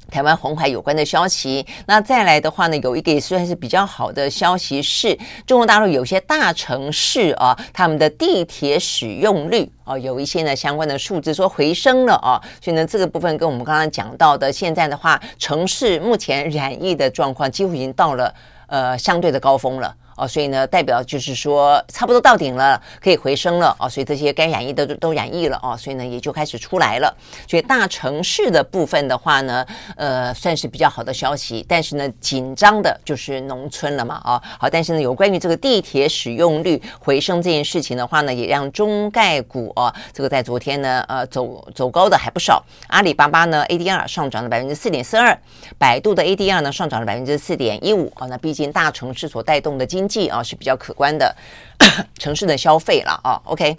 [0.09, 1.63] 台湾红海有关的消息。
[1.85, 12.41] 那再来的话呢，有一个也算是比较好的消息是，中国大陆有些大城市啊，他们的地铁使用率啊，有一些呢相关的数字说回升了啊。
[12.59, 18.33] 所以呢，这个部分跟我们刚刚讲到的，现在的话，城市目前染疫的状况几乎已经到了。
[18.69, 19.95] 呃，相对的高峰了。
[20.19, 23.87] 哦，所以呢，代表就是说差不多到顶了，可以回升了哦。
[23.87, 27.15] 所以这些该染疫的都都染疫了哦，所以呢也就开始出来了。
[27.47, 31.65] 所以大城市的部分的话呢，呃，算是比较好的消息。
[31.67, 34.41] 但是呢，紧张的就是农村了嘛、哦。
[34.59, 42.61] 好，但是呢，有关于这个地铁使用率回升这件事情的话呢，也让中概股哦，这个在昨天呢，呃，走走高的还不少。
[42.87, 45.37] 阿里巴巴呢，ADR 上涨了百分之四点四二，
[45.77, 48.27] 百度的 ADR 呢上涨了百分之四点一五啊。
[48.27, 51.33] 那毕竟大城市所带动的经济啊是比较可观的
[52.17, 53.77] 城市的消费了啊，OK。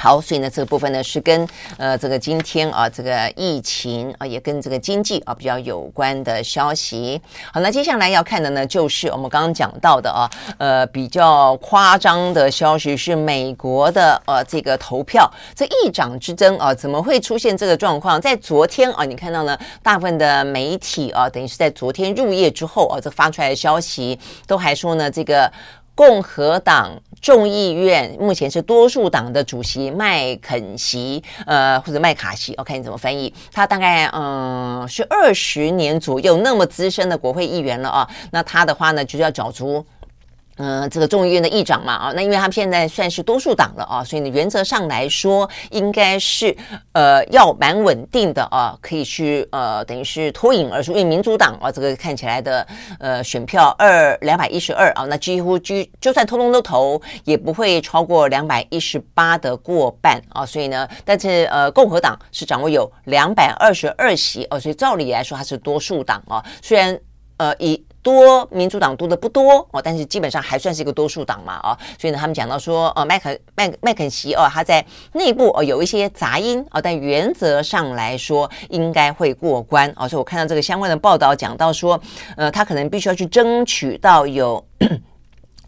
[0.00, 7.20] 好，所以呢，这个部分呢是跟呃这个今天啊这个疫情啊也跟这个经济啊比较有关的消息。
[7.52, 18.20] 好，那接下来要看的呢就是我们刚刚讲到的啊呃比较夸张的消息是美国的呃这个投票这议长之争啊怎么会出现这个状况？
[18.20, 25.52] 在昨天啊你看到呢大部分的媒体啊等于是在昨天入夜之后啊这发出来的消息都还说呢这个。
[25.98, 33.34] 共和党众议院目前是多数党的主席麦肯锡，呃，或者麦卡锡，我看你怎么翻译。
[33.50, 38.08] 他大概嗯是二十年左右那么资深的国会议员了啊。
[38.30, 39.84] 那他的话呢，就是要找出。
[40.58, 46.54] 嗯、这个众议院的议长嘛，啊，那因为他们现在算是多数党了啊，所以呢，原则上来说，应该是
[46.92, 50.92] 呃要蛮稳定的啊，可以去呃等于是脱颖而出。
[50.92, 52.66] 因为民主党啊，这个看起来的
[52.98, 66.98] 呃选票二两百一十二啊，那几乎就就算通通都投，也不会超过两百一十八的过半啊，所以呢，但是呃共和党是掌握有两百二十二席哦，所以照理来说它是多数党啊，虽然
[67.36, 67.84] 呃以。
[68.02, 82.00] 多民主党多的不多哦，但是基本上还算是一个多数党嘛啊，所以呢，他们讲到说，哦，麦肯麦麦肯锡哦，他在内部哦有一些杂音哦，但原则上来说应该会过关哦，所以我看到这个相关的报道讲到说，
[82.36, 84.64] 呃，他可能必须要去争取到有。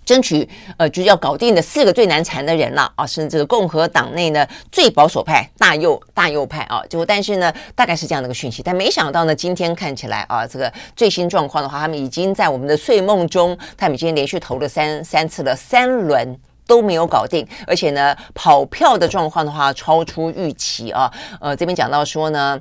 [0.05, 2.93] 争取呃，就要搞定的四个最难缠的人了。
[2.97, 6.63] 啊，是这个共和党内呢最保守派大右大右派。
[6.65, 22.61] 啊，就但是呢，大概是这样的一个讯息，但没想到呢，今天看起来啊，这个最新状况的话，他们已经在我们的睡梦中，他们已经连续投了三三次了，三轮都没有搞定，而且呢，跑票的状况的话超出预期啊，呃，这边讲到说呢。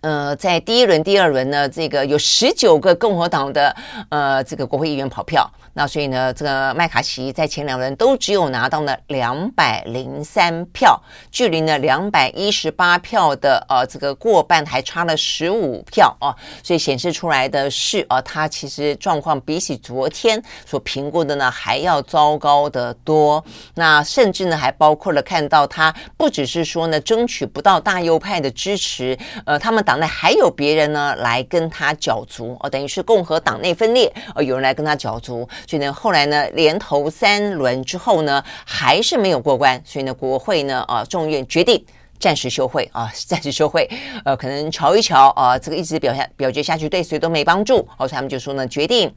[0.00, 3.74] 呃，在第一轮、第二轮呢，这个有十九个共和党的
[4.10, 10.96] 呃这个国会议员跑票，那所以呢，这个麦卡锡在前两轮都只有拿到了两百零三票，
[11.32, 16.30] 距离呢两百一十八票的呃这个过半还差了十五票啊，
[16.62, 23.44] 所以显示出来的是啊，他其实状况比起昨天所评估的呢还要糟糕得多。
[23.74, 29.84] 那甚至呢还包括了看到他不只是说呢争取不到大右派的支持，呃，他们。
[29.88, 41.82] 党内还有别人呢，来跟他角逐哦，等于是共和党内分裂哦，有人来跟他角逐，所以呢，后来呢，连投三轮之后呢，还是没有过关，所以呢，国会呢，啊，众院决定
[42.18, 43.88] 暂时休会啊， 暂时休会，
[44.26, 49.10] 呃，可能瞧一瞧啊，这个一直表下表决下去，对谁都没帮助，哦，他们就说呢，决定。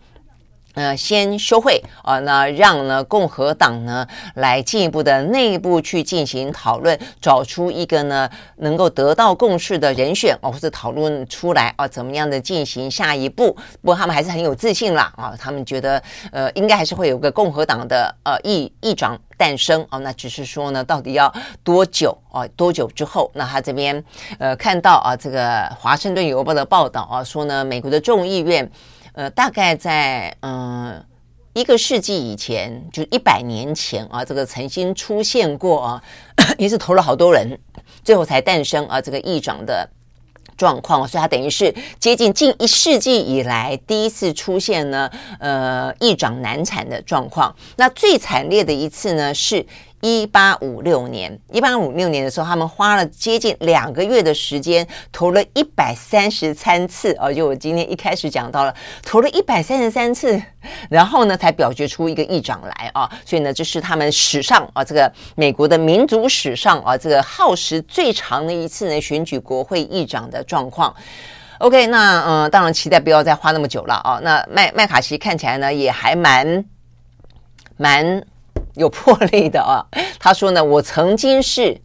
[0.76, 13.54] 呃，先休会啊，那让呢共和党呢来进一步的内部去进行讨论，找出一个呢能够得到共识的人选啊，或者讨论出来啊，怎么样的进行下一步？
[13.82, 21.34] 不过他们还是很有自信啦啊，他们觉得呃应该还是会有个共和党的呃议议长诞生啊，那只是说呢，到底要
[21.64, 22.48] 多久啊？
[22.56, 23.30] 多久之后？
[23.34, 24.02] 那他这边
[24.40, 28.72] 呃看到啊，这个《华盛顿邮报》的报道啊，说呢，美国的众议院。
[29.14, 31.04] 呃，大概在嗯
[31.54, 36.04] 一个世纪以前，就一百年前啊，这个曾经出现过啊，
[36.58, 37.60] 也是投了好多人，
[38.04, 39.90] 最后才诞生啊这个议长的
[40.56, 45.10] 状况，所以它等于是接近近一世纪以来第一次出现呢，
[45.40, 47.54] 呃，议长难产的状况。
[47.76, 49.66] 那最惨烈的一次呢是。
[50.02, 57.32] 一八五六年，一八五六年的时候，他们花了接近两个月的时间，投了一百三十三次哦！
[57.32, 60.42] 就我今天一开始讲到了，投了一百三十三次，
[60.90, 63.10] 然后呢，才表决出一个议长来啊！
[63.26, 70.94] 所以呢，这是他们史上啊，这个美国的民主史上啊，这个耗时最长的一次呢，选举国会议长的状况。
[71.60, 74.20] OK，那嗯，当然期待不要再花那么久了啊！
[74.24, 76.66] 那麦麦卡锡看起来呢，也还蛮
[77.78, 78.26] 蛮。
[78.76, 79.86] 有魄力的啊，
[80.20, 81.82] 他说呢，我曾经是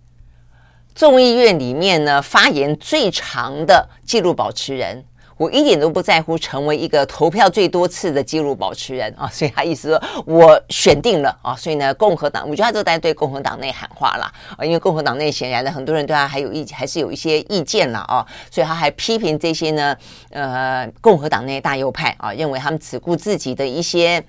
[0.95, 5.05] 众议院里面呢发言最长的纪录保持人，
[5.37, 19.95] 我一点都不在乎成为一个投票最多次的纪录保持人啊，所以他意思说我选定了啊，所以呢，共和党，我觉得他这个在对共和党内喊话啦啊，因为共和党内显然的很多人对他还有意还是有一些意见了啊，所以他还批评这些呢，
[20.31, 24.25] 呃，共和党内大右派啊，认为他们只顾自己的一些。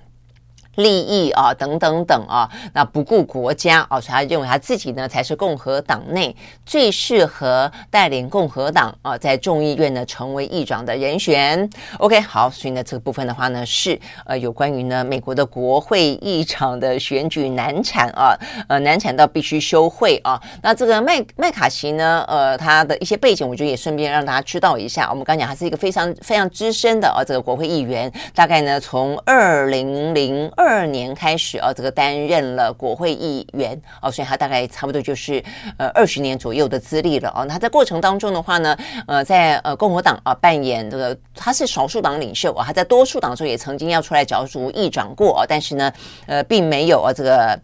[0.78, 11.68] 利益啊，等等等啊，那不顾国家啊，所以他认为他自己呢才是共和党内最适合带领共和党啊，在众议院呢成为议长的人选。
[11.98, 20.40] OK，好，所以呢这个部分的话呢是呃有关于呢美国的国会议长的选举难产啊，呃难产到必须休会啊。
[20.62, 25.10] 那这个麦麦卡锡呢，呃他的一些背景，我觉得也顺便让大家知道一下。
[25.10, 30.67] 我们刚讲他是一个非常非常资深的啊这个国会议员，大概呢从二零零二。
[30.68, 35.42] 二年开始啊，这个担任了国会议员哦，所以他大概差不多就是
[35.78, 37.46] 呃二十年左右的资历了哦。
[37.46, 45.92] 他在过程当中的话呢，呃，在呃共和党啊扮演这个他是少数党领袖啊，他在多数党中也曾经要出来角逐议长过啊，但是呢，
[46.26, 47.58] 呃，并没有啊这个。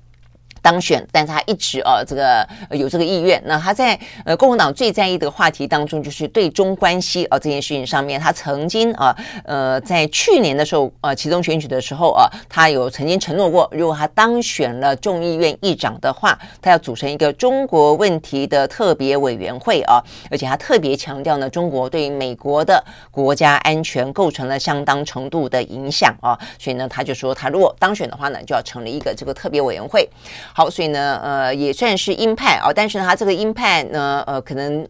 [0.64, 2.40] 当选，但是他一直呃这个、
[2.70, 3.38] 呃、有这个意愿。
[3.44, 30.08] 那他在呃共和党最在意的话题当中，就是对中关系啊、呃、这件事情上面，他曾经啊呃，在去年的时候呃其中选举的时候啊，他有曾经承诺过，如果他当选了众议院议长的话，他要组成一个中国问题的特别委员会啊，而且他特别强调呢，中国对于美国的国家安全构成了相当程度的影响啊，所以呢，他就说他如果当选的话呢，就要成立一个这个特别委员会。
[30.56, 34.88] 好，所以呢，呃，也算是鹰派啊，但是呢，他这个鹰派呢，呃，可能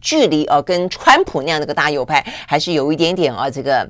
[0.00, 3.88] 距离呃跟川普那样的个大右派还是有一点点啊，这个。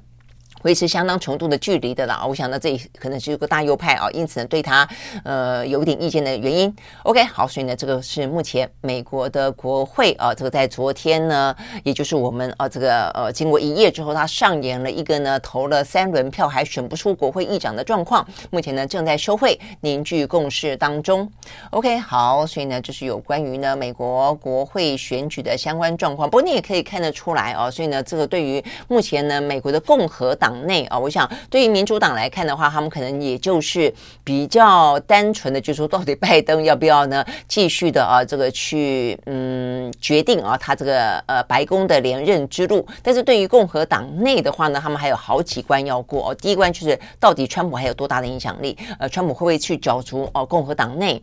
[0.63, 4.87] 维持相当程度的距离的啦，我想呢，这可能是一个大右派啊，因此呢，对他
[5.25, 6.75] 呃有一点意见的原因。
[7.05, 21.27] OK，好，所以呢，这个是目前美国的国会啊，这个在昨天呢，也就是我们啊，这个呃，经过一夜之后，他上演了一个呢，投了三轮票还选不出国会议长的状况，目前呢正在休会凝聚共识当中。
[21.71, 26.29] OK，好，所以呢，这是有关于呢美国国会选举的相关状况。
[26.29, 30.50] 不过你也可以看得出来啊，所以呢，这个对于目前呢美国的共和党。
[30.51, 33.93] 党内啊，我想对于民主党来看的话，他们可能也就是
[34.25, 42.85] 比较单纯的，就是说到底拜登要不要呢继续的啊这个去嗯决定啊他这个呃白宫的连任之路。
[43.01, 46.35] 但是对于共和党内的话呢，他们还有好几关要过哦。
[46.35, 48.77] 第一关就是到底川普还有多大的影响力？
[48.99, 51.23] 呃，川普会不会去角逐哦共和党内？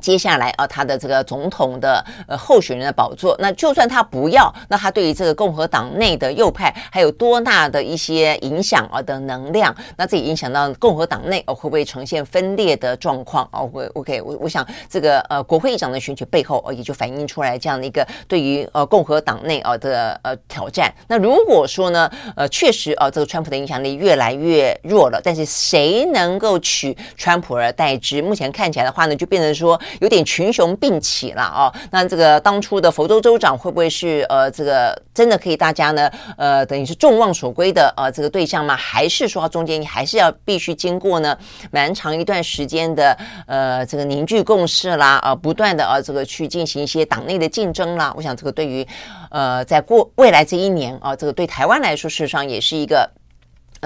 [0.00, 13.66] 接下来啊，他的这个总统的呃候选人的宝座，那就算他不要，那他对于这个共和党内的右派还有多大的一些影响啊的能量，那这也影响到共和党内哦会不会呈现分裂的状况哦？
[13.66, 20.92] 会 OK，我我想这个呃国会议长的选举背后哦也就反映出来这样的一个对于呃共和党内啊的呃挑战。
[21.08, 28.22] 那如果说呢呃确实啊这个川普的影响力越来越弱了，但是谁能够取川普而代之？
[28.22, 29.80] 目前看起来的话呢，就变成说。
[30.00, 38.76] 有点群雄并起了哦，那这个当初的佛州州长会不会是呃这个真的可以大家呢呃等于是众望所归的呃这个对象吗？
[38.76, 41.36] 还是说中间你还是要必须经过呢
[41.70, 43.16] 蛮长一段时间的
[43.46, 48.12] 呃这个凝聚共识啦啊、不断的啊、这个去进行一些党内的竞争啦？
[48.16, 48.86] 我想这个对于
[49.30, 53.10] 呃在过未来这一年啊、这个对台湾来说事实上也是一个。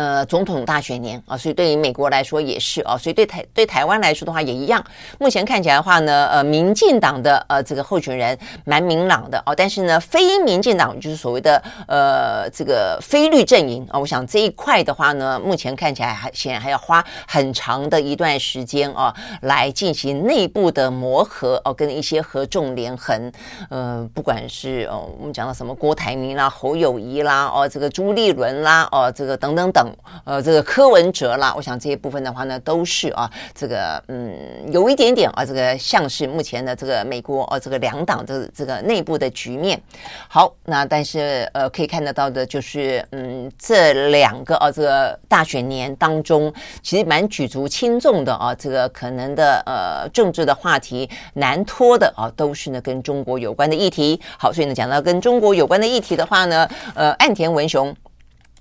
[0.00, 4.82] 呃，总统大选年啊，所以对于美国来说也是啊，所以对台对台湾来说的话也一样。
[5.18, 23.30] 目前看起来的话呢，呃，民进党的呃这个候选人蛮明朗的哦，但是呢，非民进党就是所谓的呃这个非绿阵营啊，我想这一块的话呢，目前看起来还显然还要花很长的一段时间啊，来进行内部的磨合哦，跟一些合纵连横。
[23.68, 29.89] 呃，不管是哦，我们讲到什么郭台铭啦、侯友谊啦、哦这个朱立伦啦、哦这个等等等。
[30.24, 34.34] 呃，这个柯文哲啦，我想这些部分的话呢，都是啊，这个嗯，
[34.72, 39.80] 有一点点啊，这个像是目前的这个美国啊，这个两党的这个内部的局面。
[40.28, 54.20] 好，那但是呃，可以看得到的就是，嗯，这两个啊，这个大选年当中，其实蛮举足轻重的啊，这个可能的呃政治的话题难脱的啊，都是呢跟中国有关的议题。
[54.38, 57.94] 好，所以呢，讲到跟中国有关的议题的话呢，呃，岸田文雄。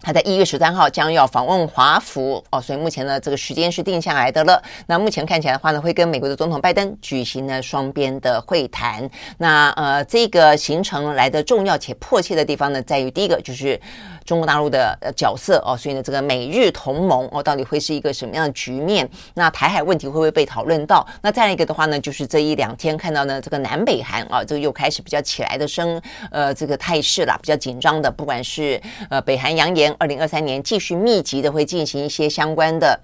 [0.02, 4.62] 他在一月十三号将要访问华府哦，所以目前呢，这个时间是定下来的了。
[4.88, 9.10] 那目前看起来的话呢，会跟美国的总统拜登举行呢双边的会谈。
[9.38, 13.80] 那呃，这个行程来的重要且迫切的地方呢，在于第一个就是。
[14.26, 19.10] 中国大陆的呃角色哦，所以呢，这个美日同盟哦，到底会是一个什么样的局面？
[19.34, 21.04] 那台海问题会不会被讨论到？
[21.24, 28.80] 那再一个的话呢，就是这一两天看到呢，这个南北韩啊，这个又开始比较起来的声呃这个态势啦，比较紧张的，不管是
[29.10, 33.00] 呃北韩扬言二零二三年继续密集的会进行一些相关的。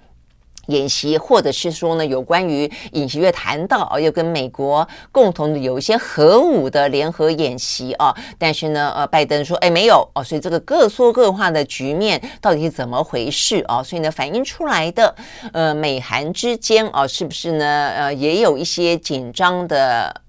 [0.69, 13.83] 演习，或者是说呢，有关于尹锡悦谈到啊，要跟美国共同的有一些核武的联合演习啊，但是呢，呃，拜登说，哎，没有哦，所以这个各说各话的局面到底是怎么回事啊？
[13.83, 15.15] 所以呢，反映出来的，
[15.53, 20.19] 呃，美韩之间啊，是不是呢，呃，也有一些紧张的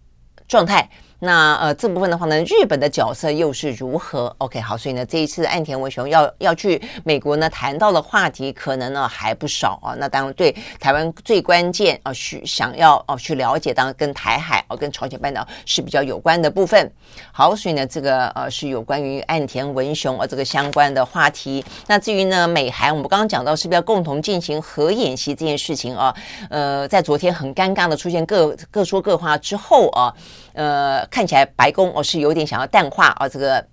[0.46, 0.86] 状态？
[1.18, 9.96] 那呃，这部分的话呢，日本的角色又是如何？OK，好，所以呢，这一次岸田文雄要要去美国呢，谈到的话题可能呢还不少啊。
[9.98, 16.92] 那当然，对台湾最关键啊，去想要哦去了解，当然跟台海哦、啊，跟朝鲜半岛是比较有关的部分。
[17.32, 21.64] 好，所以呢，这个呃是有关于岸田文雄啊这个相关的话题。
[21.86, 26.14] 那至于呢，美韩，我们刚刚讲到是不是要共同进行核演习这件事情啊？
[26.50, 30.12] 呃，在昨天很尴尬的出现各各说各话之后啊。
[30.56, 33.64] 呃，看起来白宫哦是有点想要淡化啊，这个，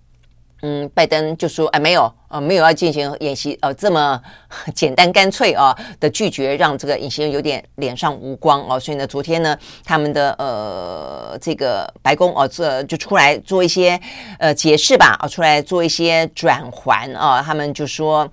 [0.62, 4.22] 嗯，拜登就说哎没有啊，没有要进行演习，呃，这么
[4.76, 14.00] 简单干脆啊的拒绝，让这个隐形人有点脸上无光哦，所以呢，昨天呢，他们的呃这个白宫哦这就出来做一些
[14.40, 18.30] 呃解释吧，啊，出来做一些转圜啊，他们就说。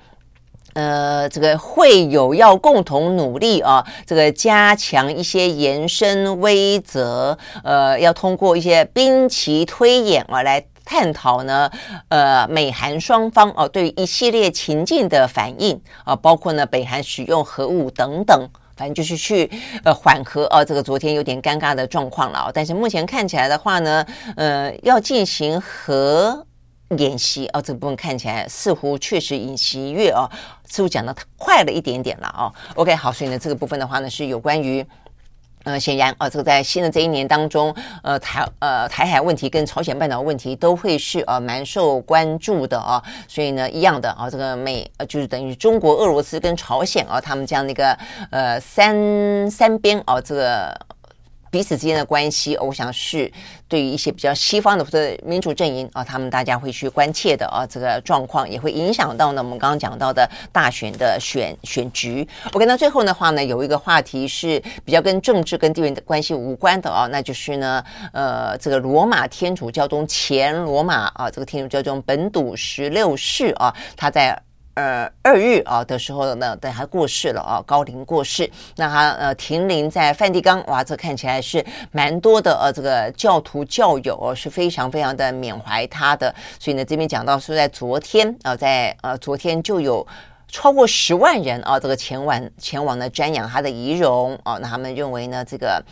[0.74, 11.70] 呃，这个会有要共同努力啊，这个加强一些延伸威慑，呃，要通过一些兵棋推演啊来探讨呢，
[12.08, 19.50] 呃，美韩双方哦、啊、对一系列情境的反应啊，包括呢北韩使用核武等等，反正就是去
[19.84, 24.04] 呃缓和啊这个昨天有点尴尬的状况了，但是目前看起来的话呢，
[24.36, 26.46] 呃，要进行核。
[26.98, 30.28] 演习哦，这个部分看起来似乎确实尹锡悦哦，
[30.68, 32.52] 似乎讲的快了一点点了哦。
[32.74, 34.84] OK，好，所以呢，这个部分的话呢，是有关于
[35.62, 37.72] 呃，显然啊，这个在新的这一年当中，
[38.02, 43.00] 呃，台呃台海问题跟朝鲜半岛问题都会是呃蛮受关注的啊。
[43.28, 47.96] 所以呢，一样的啊，这个美呃就是等于中国、俄罗斯跟朝鲜啊，他们这样的一个
[48.30, 50.76] 呃三三边啊，这个。
[51.50, 53.30] 彼此之间的关系，我想是
[53.66, 59.42] 对于一些比较西方的或者民主阵营啊，他们大家会去关切的啊，这个状况也会影响到呢。
[59.42, 62.26] 我们刚刚讲到的大选的选选局。
[62.52, 67.82] OK，那最后的话呢，有一个话题是比较跟政治跟地缘的关系无关的啊，那就是呢，
[68.12, 74.40] 呃，这个罗马天主教中前罗马啊，这个天主教中本笃十六世啊，他在。
[74.74, 78.50] 呃，二日啊的时候呢，等他过世了啊，高龄过世。
[78.76, 86.34] 那他呃停灵在梵蒂冈，哇，这看起来是蛮多的呃，这个教徒教友哦，是非常非常的缅怀他的。
[86.58, 90.06] 所以呢，这边讲到是，在昨天啊，在呃昨天就有。
[90.50, 95.82] 超过十万人啊，这个前往前往呢瞻仰他的遗容啊，那他们认为呢，这个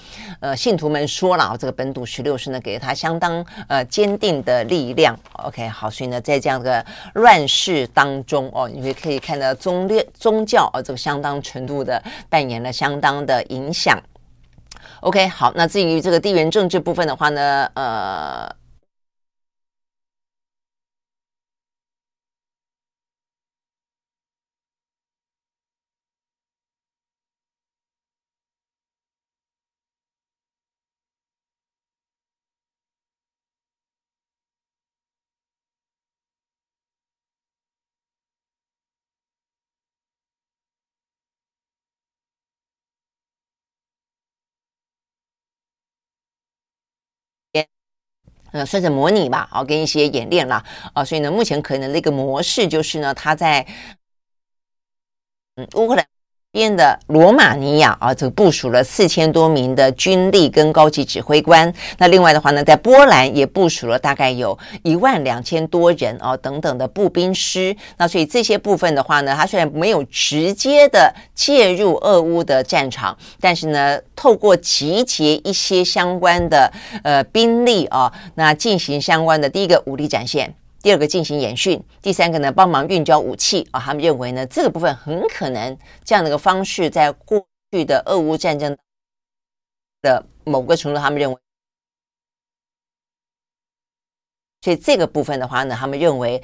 [0.40, 5.16] 呃信徒们说了，这个本笃十六世呢给了他相当呃坚定的力量。
[5.44, 6.84] OK，好，所以呢，在这样的
[7.14, 13.96] 乱世当中哦，你会可以看到宗列宗教啊，这个相当程度的扮演了相当的影响。
[15.00, 18.57] OK，好，那至于这个地缘政治部分的话呢，呃。
[48.52, 53.66] 呃，算是模拟吧，啊，跟一些演练啦，啊，所以呢，目前可能的一个模式就是呢，他在
[55.56, 56.17] 嗯乌克兰。
[56.50, 61.70] 边的罗马尼亚啊，这个部署了四千多名的军力跟高级指挥官。
[61.98, 67.76] 那另外的话呢，在波兰也部署了大概有一万两千多人啊等等的步兵师。
[67.98, 76.72] 那所以这些部分的话呢，它虽然没有直接的介入俄乌的战场，但是呢，透过集结一些相关的
[77.04, 80.54] 呃兵力啊，那进行相关的第一个武力展现。
[80.88, 83.78] 第二个进行演训，第三个呢，帮忙运交武器啊。
[83.78, 88.74] 他们认为呢，这个部分很可能这样的一个方式，在过去的俄乌战争
[90.00, 91.38] 的某个程度，他们认为，
[94.62, 96.42] 所以这个部分的话呢，他们认为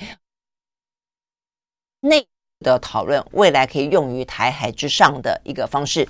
[2.01, 2.28] 内
[2.61, 6.07] 的讨论未来可以用于台海之上的一个方式。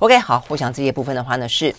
[0.00, 1.74] OK，好，我想这些部分的话呢是。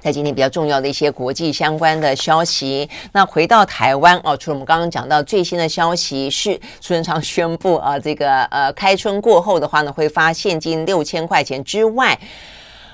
[0.00, 12.18] 在今天比较重要的一些国际相关的消息，那回到台湾哦，除了我们刚刚讲到最新的消息是苏贞昌宣布啊，这个呃开春过后的话呢，会发现金六千块钱之外，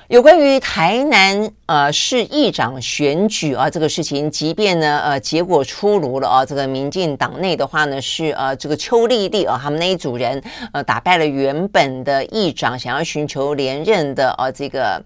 [0.09, 10.43] 有关于台南呃市议长选举啊这个事情，即便呢呃结果出炉了啊，这个民进党内的话呢是呃这个邱丽丽啊他们那一组人
[10.73, 15.01] 呃打败了原本的议长，想要寻求连任的啊这个。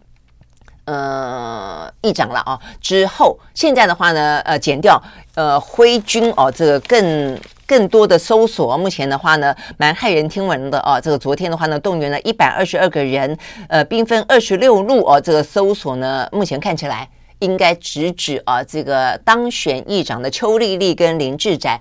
[0.91, 5.01] 呃，议长了啊，之后现在的话呢，呃，减掉
[5.35, 10.99] 呃挥军哦，这个更更多的搜索，目前的话呢，蛮骇人听闻的啊。
[10.99, 13.37] 这个昨天的话呢，动员了一百二十二个人，
[13.69, 15.21] 呃，兵分二十六路哦。
[15.21, 17.07] 这个搜索呢，目前看起来
[17.39, 21.79] 应该直指啊，这个当选议长的邱丽丽跟林志展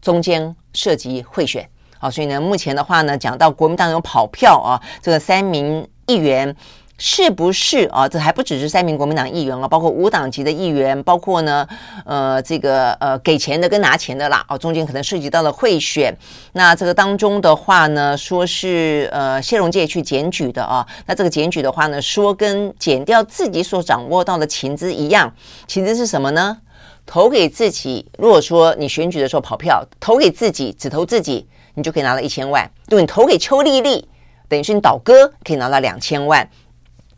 [0.00, 6.54] 中间涉及贿选啊，所以呢，目前的话呢，讲到国民党有跑票啊，这个三名议员。
[6.96, 8.08] 是不是啊？
[8.08, 11.66] 这还不只是三名国民党议员啊，包括无党籍的议员，包括呢，
[12.04, 16.16] 呃，这个呃给钱的跟拿钱的啦，哦，中间可能涉及到了贿选。
[16.52, 20.86] 那这个当中的话呢，说是呃谢龙介去检举的啊。
[21.06, 25.34] 那这个检举的话呢，说跟检调自己所掌握到的情资一样，
[25.66, 26.58] 情资是什么呢？
[27.04, 32.70] 投给自己，如果说你选举的时候跑票，投给自己，只投自己，你就可以拿到一千万。
[32.88, 34.08] 对，你投给邱丽丽，
[34.48, 36.48] 等于是你倒戈，可以拿到两千万。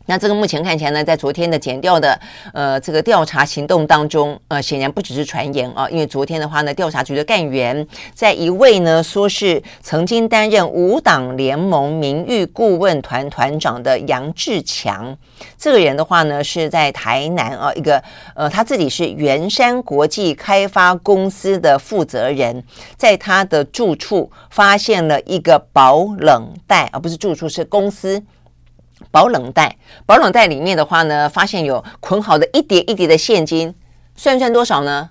[0.07, 2.19] 那这个目前看起来呢，在昨天的检调的
[2.53, 15.15] 呃这个调查行动当中，呃显然不只是传言啊，因为昨天的话呢，调查局的干员在一位呢说是曾经担任无党联盟名誉顾问团团长的杨志强，
[15.57, 18.01] 这个人的话呢是在台南啊一个
[18.33, 22.63] 呃他自己是圆山国际开发公司的负责人，
[22.95, 28.23] 在他的住处发现了一个保冷袋，而不是住处是公司。
[29.11, 33.73] 保冷袋，保冷袋里面的话呢，发现有捆好的一叠一叠的现金，
[34.15, 35.09] 算算多少呢？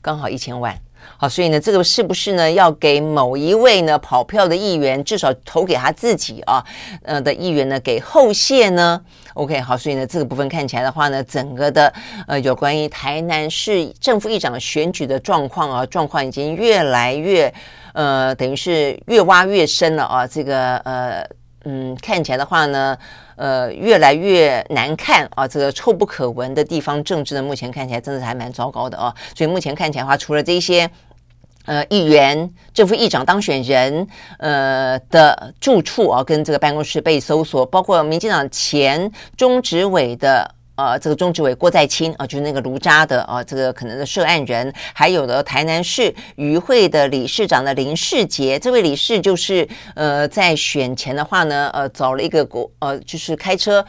[0.00, 0.78] 刚好一千万。
[1.16, 6.64] 好，所以呢，这个是不是呢要给某一位呢跑票的议员，至少投给他自己啊，
[7.02, 9.00] 呃的议员呢给后谢呢
[9.34, 11.92] ？OK，好，所以呢这个部分看起来的话呢，整个的
[12.28, 17.52] 呃有关于台南市正副议长选举的状况啊，状况已经越来越
[17.94, 21.26] 呃，等于是越挖越深了啊，这个呃。
[21.64, 22.96] 嗯，看起来的话呢，
[23.38, 29.14] 呃，越来越难看啊，这个臭不可闻的地方政治呢，目前看起来真的是还蛮糟糕的啊。
[29.36, 30.90] 所以目前看起来的话，除了这些
[31.66, 34.06] 呃议员、政府议长当选人
[34.38, 53.84] 呃的住处啊，跟这个办公室被搜索，包括民进党前中执委的呃这个中执委郭在清啊，就是那个卢渣的啊这个可能的涉案人，还有的台南市渔会的理事长的林世杰，这位理事就是呃在选前的话呢，呃找了一个国呃就是开车，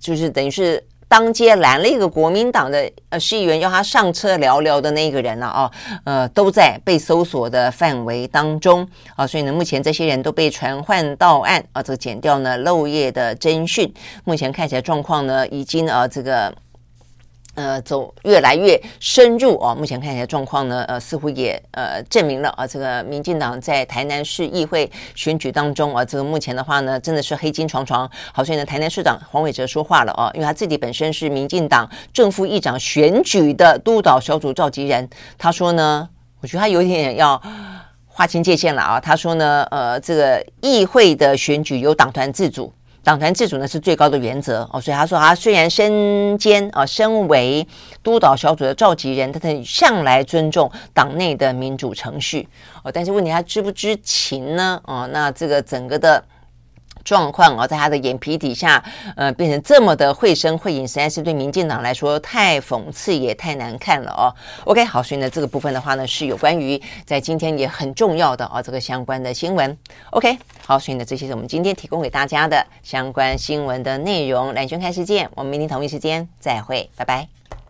[0.00, 0.82] 就是等于是。
[1.08, 5.70] 当街拦了一个国民党的呃市议员，要他上车聊聊的那个人呢，啊，
[6.04, 13.92] 呃，都在被搜索的范围当中啊，所以呢，目前这些人都被传唤到案啊，这个剪掉呢漏夜的侦讯，
[14.24, 16.52] 目前看起来状况呢已经啊这个。
[17.56, 19.74] 呃，走越来越深入哦。
[19.74, 28.08] 目前看起来状况呢，呃，似乎也呃证明了啊，这个民进党在台南市议会选举当中啊，这个目前的话呢，真的是黑金床床。
[28.32, 36.08] 好，所以呢，台南市长黄伟哲说话了啊，因为他自己本身是民进党正副议长选举的督导小组召集人，他说呢，
[36.40, 37.40] 我觉得他有点要
[38.06, 39.00] 划清界限了啊。
[39.00, 42.70] 他说呢，呃，这个议会的选举由党团自主。
[43.06, 47.64] 党团自主呢是最高的原则哦，所以他说他虽然身兼啊身为
[48.02, 52.48] 督导小组的召集人，但他向来尊重党内的民主程序
[52.82, 54.80] 哦，但是问题他知不知情呢？
[54.86, 56.20] 哦，那这个整个的。
[57.04, 58.82] 状况啊，在他的眼皮底下，
[59.14, 64.26] 呃，变成这么的绘声绘影，实在是对民进党来说太讽刺也太难看了哦。
[64.64, 69.78] OK，好，所以呢，这个部分的话呢，是有关于在今天也很重要的啊，这个相关的新闻。
[70.10, 70.36] OK，
[70.68, 74.52] 好，所以呢，这些是我们今天提供给大家的相关新闻的内容。
[74.52, 77.28] 兰萱看世界，我们明天同一时间再会，拜拜。